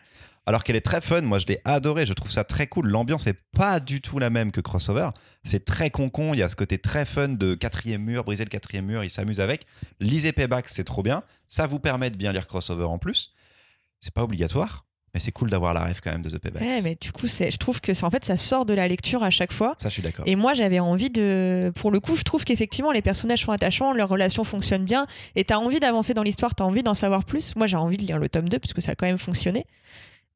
[0.48, 1.22] Alors qu'elle est très fun.
[1.22, 2.08] Moi, je l'ai adoré.
[2.08, 2.88] Je trouve ça très cool.
[2.88, 5.10] L'ambiance est pas du tout la même que Crossover.
[5.44, 6.34] C'est très concon.
[6.34, 9.04] Il y a ce côté très fun de quatrième mur, briser le quatrième mur.
[9.04, 9.66] Il s'amuse avec.
[10.00, 11.22] Lisez Payback, c'est trop bien.
[11.48, 13.34] Ça vous permet de bien lire Crossover en plus.
[14.02, 14.86] C'est pas obligatoire.
[15.14, 16.62] Mais c'est cool d'avoir la rêve quand même de The Payback.
[16.62, 18.88] Ouais, mais du coup, c'est- je trouve que c'est- en fait, ça sort de la
[18.88, 19.76] lecture à chaque fois.
[19.78, 20.26] Ça, je suis d'accord.
[20.26, 21.70] Et moi, j'avais envie de.
[21.76, 25.44] Pour le coup, je trouve qu'effectivement, les personnages sont attachants, leurs relations fonctionnent bien, et
[25.44, 27.58] t'as envie d'avancer dans l'histoire, t'as envie d'en savoir plus.
[27.58, 29.66] Moi, j'ai envie de lire le tome 2, puisque ça a quand même fonctionné.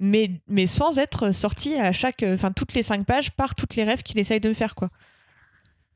[0.02, 2.24] Mais, mais sans être sorti à chaque.
[2.24, 4.90] Enfin, toutes les cinq pages par toutes les rêves qu'il essaye de me faire, quoi.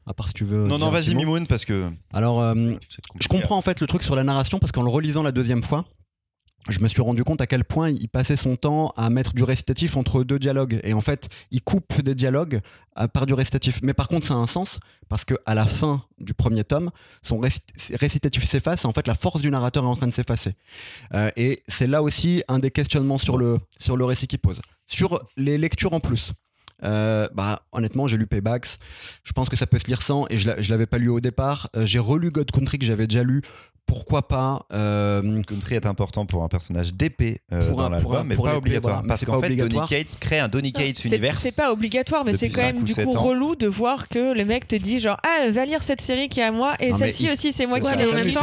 [0.07, 0.65] À part si tu veux.
[0.67, 1.13] Non, non, vas-y.
[1.15, 1.91] Mimoun, parce que.
[2.13, 2.55] Alors, euh,
[3.19, 5.61] je comprends en fait le truc sur la narration parce qu'en le relisant la deuxième
[5.63, 5.83] fois,
[6.67, 9.43] je me suis rendu compte à quel point il passait son temps à mettre du
[9.43, 10.79] récitatif entre deux dialogues.
[10.83, 12.59] Et en fait, il coupe des dialogues
[12.95, 13.79] à- par du récitatif.
[13.81, 16.91] Mais par contre, ça a un sens parce que à la fin du premier tome,
[17.23, 17.61] son récit-
[17.93, 20.53] récitatif s'efface et en fait, la force du narrateur est en train de s'effacer.
[21.13, 24.61] Euh, et c'est là aussi un des questionnements sur le, sur le récit qu'il pose.
[24.85, 26.33] Sur les lectures en plus.
[26.83, 28.77] Euh, bah, honnêtement, j'ai lu Paybacks.
[29.23, 31.19] Je pense que ça peut se lire sans, et je je l'avais pas lu au
[31.19, 31.69] départ.
[31.75, 33.41] Euh, j'ai relu God Country que j'avais déjà lu.
[33.85, 38.23] Pourquoi pas euh, Country est important pour un personnage d'épée euh, Pour dans l'album, un-
[38.23, 38.93] mais pour pas obligatoire.
[38.97, 39.01] voilà.
[39.01, 39.79] Mais Parce qu'en fait, Donny.
[39.89, 41.35] Cates crée un Donny Cates C'est- univers.
[41.37, 43.19] C'est pas obligatoire, mais c'est quand même du coup ans.
[43.19, 46.39] relou de voir que le mec te dit genre ah va lire cette série qui
[46.39, 48.41] est à moi et celle-ci aussi c'est moi qui l'ai en même temps,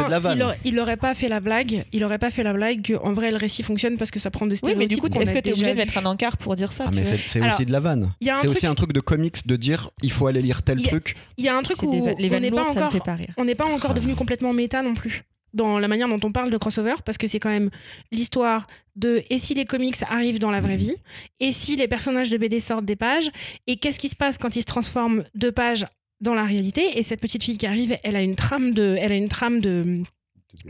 [0.65, 1.85] il aurait, pas fait la blague.
[1.93, 4.47] Il aurait pas fait la blague qu'en vrai le récit fonctionne parce que ça prend
[4.47, 4.79] des Oui, stéréotypes.
[4.81, 6.91] mais du coup, est-ce que t'es obligé de mettre un encart pour dire ça Ah,
[7.29, 8.13] c'est aussi de la vanne.
[8.27, 10.27] Il y a un C'est truc- aussi un truc de comics de dire il faut
[10.27, 11.17] aller lire tel Il y a- truc.
[11.39, 12.93] Il y a un truc C'est où des on n'est pas lourdes, ça me encore
[12.93, 13.33] fait pas rire.
[13.37, 15.23] on n'est pas encore devenu complètement méta non plus
[15.55, 17.71] dans la manière dont on parle de crossover parce que c'est quand même
[18.13, 18.67] l'histoire
[18.97, 20.97] de et si les comics arrivent dans la vraie vie
[21.41, 23.31] et si les personnages de BD sortent des pages
[23.67, 25.87] et qu'est-ce qui se passe quand ils se transforment de pages
[26.21, 29.13] dans la réalité et cette petite fille qui arrive elle a une trame de elle
[29.13, 30.03] a une trame de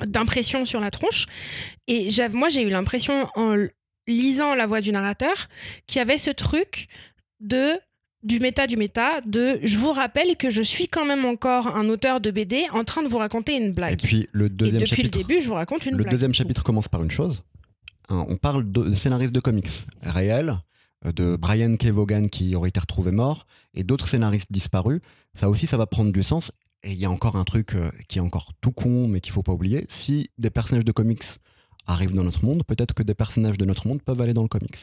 [0.07, 1.27] d'impression sur la tronche
[1.87, 3.71] et j'av- moi j'ai eu l'impression en l-
[4.09, 5.49] lisant la voix du narrateur
[5.87, 6.87] qu'il y avait ce truc
[7.41, 7.73] de
[8.23, 11.89] du méta du méta de je vous rappelle que je suis quand même encore un
[11.89, 14.01] auteur de BD en train de vous raconter une Et blague.
[14.03, 15.19] puis le Et deuxième depuis chapitre.
[15.19, 16.11] le début, je vous raconte une le blague.
[16.11, 17.43] deuxième chapitre commence par une chose.
[18.09, 19.69] Hein, on parle de scénaristes de comics
[20.03, 20.59] réels,
[21.05, 21.87] euh, de Brian K.
[21.87, 25.01] Vaughan qui aurait été retrouvé mort, et d'autres scénaristes disparus.
[25.35, 26.51] Ça aussi, ça va prendre du sens.
[26.83, 29.33] Et il y a encore un truc euh, qui est encore tout con, mais qu'il
[29.33, 29.87] faut pas oublier.
[29.89, 31.23] Si des personnages de comics
[31.87, 34.49] arrivent dans notre monde, peut-être que des personnages de notre monde peuvent aller dans le
[34.49, 34.77] comics.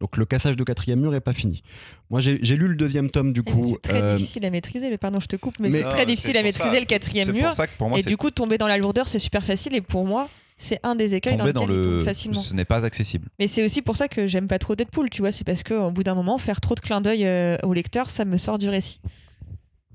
[0.00, 1.62] Donc le cassage de quatrième mur est pas fini.
[2.10, 3.64] Moi, j'ai lu le deuxième tome du Et coup.
[3.64, 5.98] C'est très euh, difficile à maîtriser, mais pardon, je te coupe, mais, mais- c'est très
[6.00, 7.44] mais difficile à maîtriser ça- le quatrième mur.
[7.46, 9.74] pour ça que pour moi, Et du coup, tomber dans la lourdeur, c'est super facile.
[9.74, 10.28] Et pour moi,
[10.58, 12.04] c'est un des écueils dans tomber lequel dans il tombe le.
[12.04, 12.40] facilement.
[12.40, 13.28] Ce n'est pas accessible.
[13.38, 15.32] Mais c'est aussi pour ça que j'aime pas trop Deadpool, tu vois.
[15.32, 18.24] C'est parce qu'au bout d'un moment, faire trop de clins d'œil euh, au lecteur, ça
[18.24, 19.00] me sort du récit.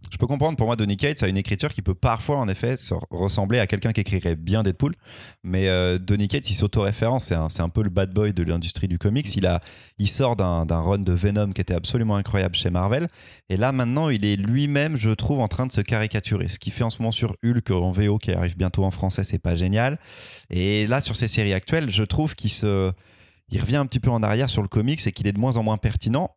[0.09, 2.75] Je peux comprendre, pour moi, Donny Cates a une écriture qui peut parfois, en effet,
[2.75, 4.93] se ressembler à quelqu'un qui écrirait bien Deadpool.
[5.43, 7.25] Mais euh, Donny Cates, il s'auto-référence.
[7.25, 9.35] C'est un, un peu le bad boy de l'industrie du comics.
[9.35, 9.61] Il, a,
[9.99, 13.07] il sort d'un run de Venom qui était absolument incroyable chez Marvel.
[13.49, 16.47] Et là, maintenant, il est lui-même, je trouve, en train de se caricaturer.
[16.47, 19.23] Ce qu'il fait en ce moment sur Hulk en VO, qui arrive bientôt en français,
[19.23, 19.99] c'est pas génial.
[20.49, 22.91] Et là, sur ces séries actuelles, je trouve qu'il se.
[23.49, 25.57] Il revient un petit peu en arrière sur le comics et qu'il est de moins
[25.57, 26.31] en moins pertinent.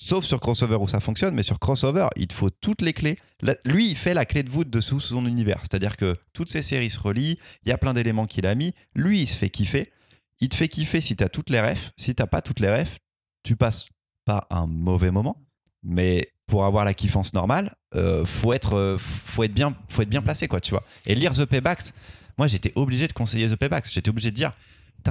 [0.00, 3.18] Sauf sur crossover où ça fonctionne, mais sur crossover, il te faut toutes les clés.
[3.64, 5.58] Lui, il fait la clé de voûte de sous son univers.
[5.62, 8.74] C'est-à-dire que toutes ces séries se relient, il y a plein d'éléments qu'il a mis.
[8.94, 9.90] Lui, il se fait kiffer.
[10.40, 11.90] Il te fait kiffer si tu as toutes les refs.
[11.96, 12.98] Si t'as pas toutes les refs,
[13.42, 13.88] tu passes
[14.24, 15.44] pas un mauvais moment.
[15.82, 20.08] Mais pour avoir la kiffance normale, euh, faut, être, euh, faut, être bien, faut être
[20.08, 20.84] bien placé, quoi, tu vois.
[21.06, 21.92] Et lire The Paybacks,
[22.38, 23.90] moi, j'étais obligé de conseiller The Paybacks.
[23.90, 24.52] J'étais obligé de dire,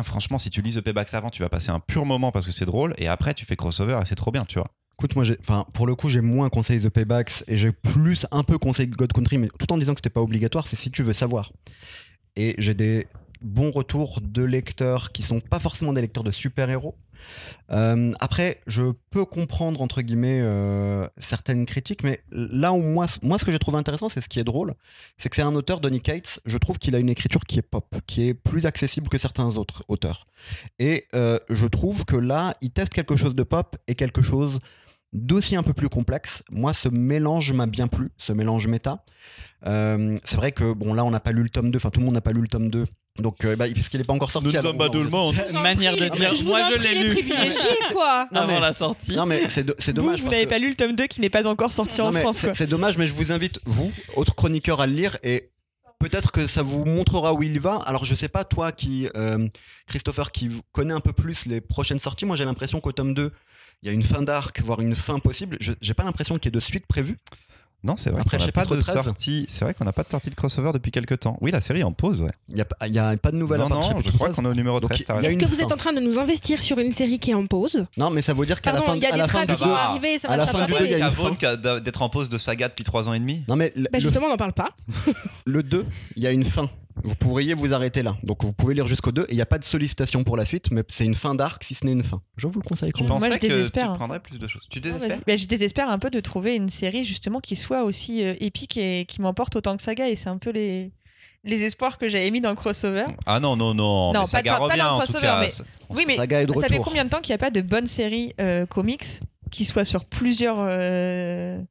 [0.04, 2.52] franchement, si tu lis The Paybacks avant, tu vas passer un pur moment parce que
[2.52, 2.94] c'est drôle.
[2.98, 4.70] Et après, tu fais crossover et c'est trop bien, tu vois.
[5.00, 8.44] Écoute, moi, enfin, pour le coup, j'ai moins conseillé The Paybacks et j'ai plus un
[8.44, 11.04] peu conseillé God Country, mais tout en disant que c'était pas obligatoire, c'est si tu
[11.04, 11.52] veux savoir.
[12.36, 13.08] Et j'ai des
[13.42, 16.96] bons retours de lecteurs qui sont pas forcément des lecteurs de super-héros.
[17.72, 23.38] Euh, après, je peux comprendre, entre guillemets, euh, certaines critiques, mais là où moi, moi
[23.38, 24.76] ce que j'ai trouvé intéressant, c'est ce qui est drôle,
[25.18, 27.64] c'est que c'est un auteur, Donny Cates, je trouve qu'il a une écriture qui est
[27.64, 30.28] pop, qui est plus accessible que certains autres auteurs.
[30.80, 34.60] Et euh, je trouve que là, il teste quelque chose de pop et quelque chose
[35.14, 36.44] d'aussi un peu plus complexe.
[36.50, 39.04] Moi, ce mélange m'a bien plu, ce mélange méta.
[39.64, 42.06] C'est vrai que, bon, là, on n'a pas lu le tome 2, enfin, tout le
[42.06, 42.86] monde n'a pas lu le tome 2.
[43.20, 44.48] Donc, euh, bah, puisqu'il n'est pas encore sorti.
[44.56, 45.36] Nous sommes pas tout le monde.
[45.54, 47.16] Manière de dire, je moi, je l'ai lu.
[47.94, 48.28] quoi.
[48.32, 49.16] Non, avant mais- la sortie.
[49.16, 50.20] Non, mais c'est do- c'est Vous, dommage.
[50.20, 52.08] vous parce n'avez que- pas lu le tome 2 qui n'est pas encore sorti Non,
[52.08, 52.38] en mais France.
[52.38, 52.54] c'est- Quoi.
[52.56, 55.50] C'est dommage, mais je vous invite, vous, autres chroniqueurs, à le lire et
[56.00, 57.78] peut-être que ça vous montrera où il va.
[57.88, 59.48] Alors, je sais pas, toi qui, euh,
[59.88, 63.14] Christopher, qui v- connais un peu plus les prochaines sorties, moi j'ai l'impression qu'au tome
[63.16, 63.32] 2,
[63.82, 65.58] il y a une fin d'arc, voire une fin possible.
[65.60, 67.18] Je- J'ai pas l'impression qu'il y ait de suite prévue.
[67.84, 69.04] Non, c'est vrai Après qu'on n'a pas de 13.
[69.04, 69.46] sortie.
[69.48, 71.38] C'est vrai qu'on n'a pas de sortie de crossover depuis quelques temps.
[71.42, 72.32] Oui, la série est en pause, ouais.
[72.50, 74.30] Il n'y a, pas- il y a pas de nouvelles non, à non, je crois
[74.30, 74.36] 13.
[74.36, 75.04] qu'on est au numéro Donc, 13.
[75.06, 75.30] t'as il y a raison.
[75.30, 77.36] Est-ce une que vous êtes en train de nous investir sur une série qui est
[77.36, 77.86] en pause?
[77.96, 79.32] Non, mais ça veut dire qu'à la fin, il y a à des la du
[79.32, 80.80] qui deux- vont arriver, ça à va la se fin du rattraper.
[80.80, 81.36] deux, il y a une Cavone fin.
[81.36, 83.44] qui a d'a- d'être en pause de saga depuis 3 ans et demi.
[83.48, 84.72] Non, mais le, Bah le- justement, on n'en parle pas.
[85.46, 86.70] le 2, il y a une fin.
[87.04, 88.18] Vous pourriez vous arrêter là.
[88.24, 90.46] Donc vous pouvez lire jusqu'au 2 et il n'y a pas de sollicitation pour la
[90.46, 92.22] suite, mais c'est une fin d'arc si ce n'est une fin.
[92.36, 93.24] Je vous le conseille quand Je Moi, même.
[93.24, 93.96] je pensais que tu désespère, hein.
[93.96, 94.68] prendrais plus de choses.
[94.70, 95.20] Tu désespères.
[95.26, 98.78] Bah, je désespère un peu de trouver une série justement qui soit aussi euh, épique
[98.78, 100.92] et qui m'emporte autant que Saga et c'est un peu les
[101.44, 103.06] les espoirs que j'avais mis dans le crossover.
[103.26, 104.08] Ah non, non, non.
[104.12, 105.40] Non, mais pas Saga pas revient dans le en tout cas.
[105.40, 105.48] mais-
[105.90, 107.62] Oui, mais Saga est de ça fait combien de temps qu'il n'y a pas de
[107.62, 109.06] bonne série euh, comics
[109.50, 111.62] qui soit sur plusieurs euh,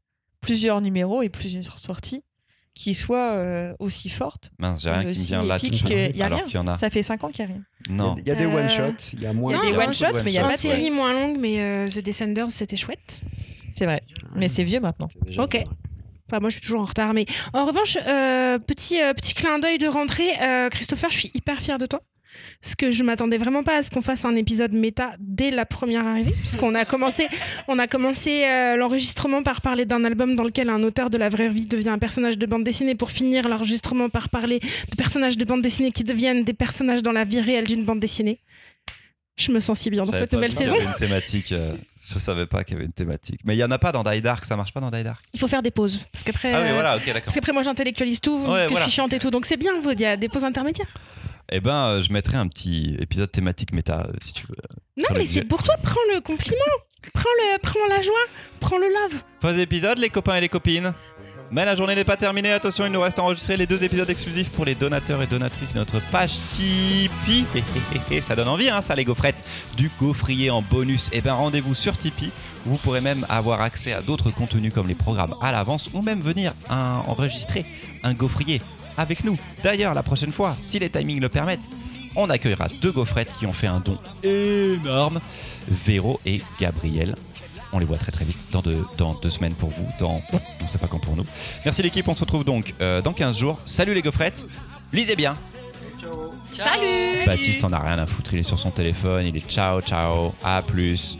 [0.40, 2.22] plusieurs numéros et plusieurs sorties
[2.78, 5.88] qui soient euh, aussi fortes Mince, j'ai rien qui me vient là tout de suite.
[5.88, 6.46] que- y a Alors rien.
[6.46, 6.76] qu'il y en a.
[6.76, 7.64] Ça fait 5 ans qu'il n'y a rien.
[7.88, 8.14] Non.
[8.18, 10.22] Il y a des Euh, one-shots, il y a moins il y a des one-shots,
[10.22, 13.22] mais il y a pas de série moins longue, mais euh, The Descenders, c'était chouette.
[13.72, 14.02] C'est vrai.
[14.34, 15.08] Mais c'est vieux maintenant.
[15.38, 15.56] Ok.
[16.28, 17.14] Enfin, moi, je suis toujours en retard.
[17.14, 17.24] Mais
[17.54, 20.30] en revanche, euh, petit, euh, petit clin d'œil de rentrée.
[20.42, 22.02] euh, Christopher, je suis hyper fière de toi.
[22.60, 25.64] Parce que je m'attendais vraiment pas à ce qu'on fasse un épisode méta dès la
[25.64, 26.32] première arrivée.
[26.32, 27.28] Puisqu'on a commencé,
[27.68, 31.28] on a commencé euh, l'enregistrement par parler d'un album dans lequel un auteur de la
[31.28, 35.36] vraie vie devient un personnage de bande dessinée pour finir l'enregistrement par parler de personnages
[35.38, 38.40] de bande dessinée qui deviennent des personnages dans la vie réelle d'une bande dessinée.
[39.38, 40.76] Je me sens si bien dans cette nouvelle y saison.
[40.76, 41.52] avait une thématique.
[41.52, 43.40] euh, je savais pas qu'il y avait une thématique.
[43.44, 44.46] Mais il y en a pas dans Die Dark.
[44.46, 45.22] Ça marche pas dans Die Dark?
[45.34, 46.00] Il faut faire des pauses.
[46.10, 46.54] Parce qu'après.
[46.54, 47.22] Ah oui, voilà, ok, d'accord.
[47.24, 48.76] Parce qu'après, moi, j'intellectualise tout, Ouais, que voilà.
[48.76, 49.30] je suis chiante et tout.
[49.30, 50.92] Donc, c'est bien, vous, il y a des pauses intermédiaires.
[51.50, 54.56] Eh ben, euh, je mettrai un petit épisode thématique méta, euh, si tu veux.
[54.96, 56.56] Non, Sur mais c'est pour toi, prends le compliment.
[57.14, 58.14] Prends, le, prends la joie.
[58.58, 59.22] Prends le love.
[59.40, 60.92] Pas d'épisode, les copains et les copines.
[61.52, 62.50] Mais la journée n'est pas terminée.
[62.50, 65.72] Attention, il nous reste à enregistrer les deux épisodes exclusifs pour les donateurs et donatrices
[65.72, 67.44] de notre page Tipeee.
[67.54, 67.62] Hé, hé,
[68.12, 69.44] hé, hé, ça donne envie, hein, ça, les gaufrettes.
[69.76, 71.08] Du gaufrier en bonus.
[71.12, 72.32] Et ben, rendez-vous sur Tipeee.
[72.64, 76.20] Vous pourrez même avoir accès à d'autres contenus comme les programmes à l'avance ou même
[76.20, 77.64] venir un- enregistrer
[78.02, 78.60] un gaufrier
[78.96, 79.36] avec nous.
[79.62, 81.68] D'ailleurs, la prochaine fois, si les timings le permettent,
[82.16, 85.20] on accueillera deux gaufrettes qui ont fait un don énorme.
[85.68, 87.14] Véro et Gabriel.
[87.72, 90.62] On les voit très très vite dans deux, dans deux semaines pour vous, dans on
[90.62, 91.26] ne sait pas quand pour nous.
[91.64, 93.58] Merci l'équipe, on se retrouve donc euh, dans 15 jours.
[93.66, 94.46] Salut les gaufrettes,
[94.92, 95.36] lisez bien.
[96.42, 99.80] Salut Baptiste en a rien à foutre, il est sur son téléphone, il est ciao
[99.80, 101.18] ciao, à plus.